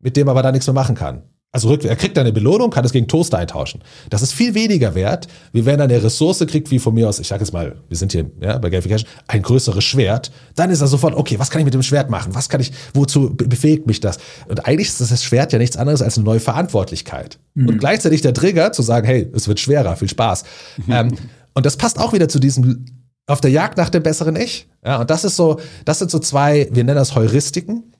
[0.00, 1.22] mit dem er aber da nichts mehr machen kann.
[1.52, 3.82] Also er kriegt eine Belohnung, kann es gegen Toaster eintauschen.
[4.08, 7.18] Das ist viel weniger wert, wie wenn er eine Ressource kriegt, wie von mir aus,
[7.18, 10.30] ich sage jetzt mal, wir sind hier ja, bei Gamification, ein größeres Schwert.
[10.54, 12.36] Dann ist er sofort, okay, was kann ich mit dem Schwert machen?
[12.36, 14.18] Was kann ich, wozu befähigt mich das?
[14.46, 17.40] Und eigentlich ist das Schwert ja nichts anderes als eine neue Verantwortlichkeit.
[17.54, 17.68] Mhm.
[17.68, 20.44] Und gleichzeitig der Trigger zu sagen, hey, es wird schwerer, viel Spaß.
[20.86, 20.92] Mhm.
[20.92, 21.14] Ähm,
[21.54, 22.84] und das passt auch wieder zu diesem
[23.26, 24.68] auf der Jagd nach dem besseren Ich.
[24.84, 27.92] Ja, und das ist so, das sind so zwei, wir nennen das Heuristiken,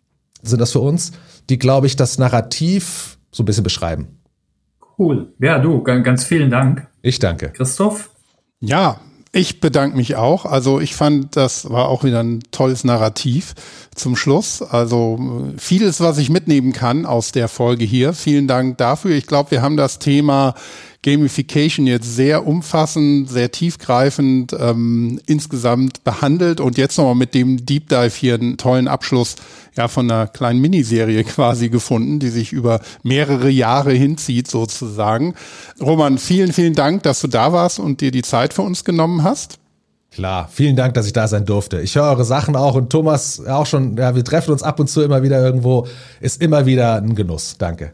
[0.43, 1.13] sind das für uns,
[1.51, 4.21] die, glaube ich, das Narrativ so ein bisschen beschreiben.
[4.99, 5.33] Cool.
[5.39, 6.87] Ja, du, ganz vielen Dank.
[7.03, 7.51] Ich danke.
[7.51, 8.11] Christoph?
[8.61, 9.01] Ja,
[9.33, 10.45] ich bedanke mich auch.
[10.45, 13.55] Also ich fand, das war auch wieder ein tolles Narrativ
[13.95, 14.61] zum Schluss.
[14.61, 18.13] Also vieles, was ich mitnehmen kann aus der Folge hier.
[18.13, 19.13] Vielen Dank dafür.
[19.13, 20.55] Ich glaube, wir haben das Thema
[21.03, 27.89] Gamification jetzt sehr umfassend, sehr tiefgreifend ähm, insgesamt behandelt und jetzt nochmal mit dem Deep
[27.89, 29.37] Dive hier einen tollen Abschluss
[29.77, 35.35] ja von einer kleinen Miniserie quasi gefunden, die sich über mehrere Jahre hinzieht sozusagen.
[35.81, 39.23] Roman, vielen, vielen Dank, dass du da warst und dir die Zeit für uns genommen
[39.23, 39.59] hast.
[40.11, 41.81] Klar, vielen Dank, dass ich da sein durfte.
[41.81, 44.89] Ich höre eure Sachen auch und Thomas auch schon, ja, wir treffen uns ab und
[44.89, 45.87] zu immer wieder irgendwo.
[46.21, 47.57] Ist immer wieder ein Genuss.
[47.59, 47.93] Danke.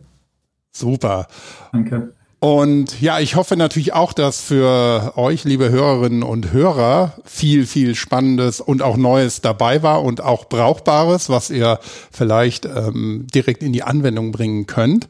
[0.72, 1.26] Super.
[1.72, 2.15] Danke.
[2.46, 7.96] Und ja, ich hoffe natürlich auch, dass für euch, liebe Hörerinnen und Hörer, viel, viel
[7.96, 11.80] Spannendes und auch Neues dabei war und auch Brauchbares, was ihr
[12.12, 15.08] vielleicht ähm, direkt in die Anwendung bringen könnt.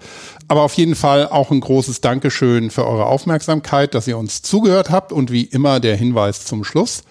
[0.49, 4.89] Aber auf jeden Fall auch ein großes Dankeschön für eure Aufmerksamkeit, dass ihr uns zugehört
[4.89, 7.03] habt und wie immer der Hinweis zum Schluss.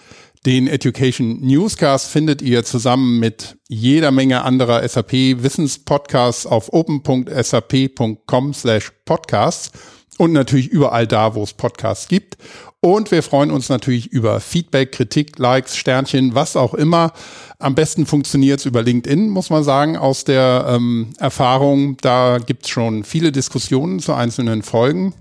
[0.43, 8.91] Den Education Newscast findet ihr zusammen mit jeder Menge anderer SAP Wissenspodcasts auf open.sap.com slash
[9.05, 9.71] podcasts
[10.17, 12.37] und natürlich überall da, wo es Podcasts gibt.
[12.79, 17.13] Und wir freuen uns natürlich über Feedback, Kritik, Likes, Sternchen, was auch immer.
[17.57, 21.97] Am besten funktioniert es über LinkedIn, muss man sagen, aus der ähm, Erfahrung.
[21.97, 25.13] Da gibt es schon viele Diskussionen zu einzelnen Folgen.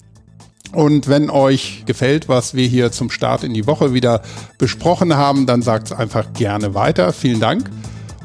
[0.72, 4.22] Und wenn euch gefällt, was wir hier zum Start in die Woche wieder
[4.58, 7.12] besprochen haben, dann sagt es einfach gerne weiter.
[7.12, 7.70] Vielen Dank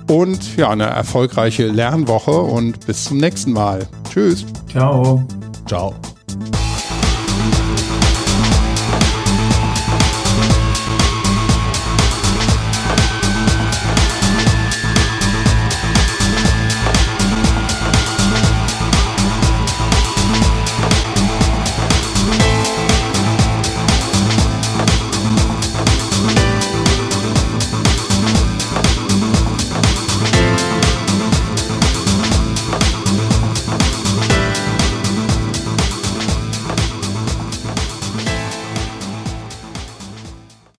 [0.09, 3.87] und ja, eine erfolgreiche Lernwoche und bis zum nächsten Mal.
[4.11, 4.45] Tschüss.
[4.69, 5.23] Ciao.
[5.67, 5.93] Ciao.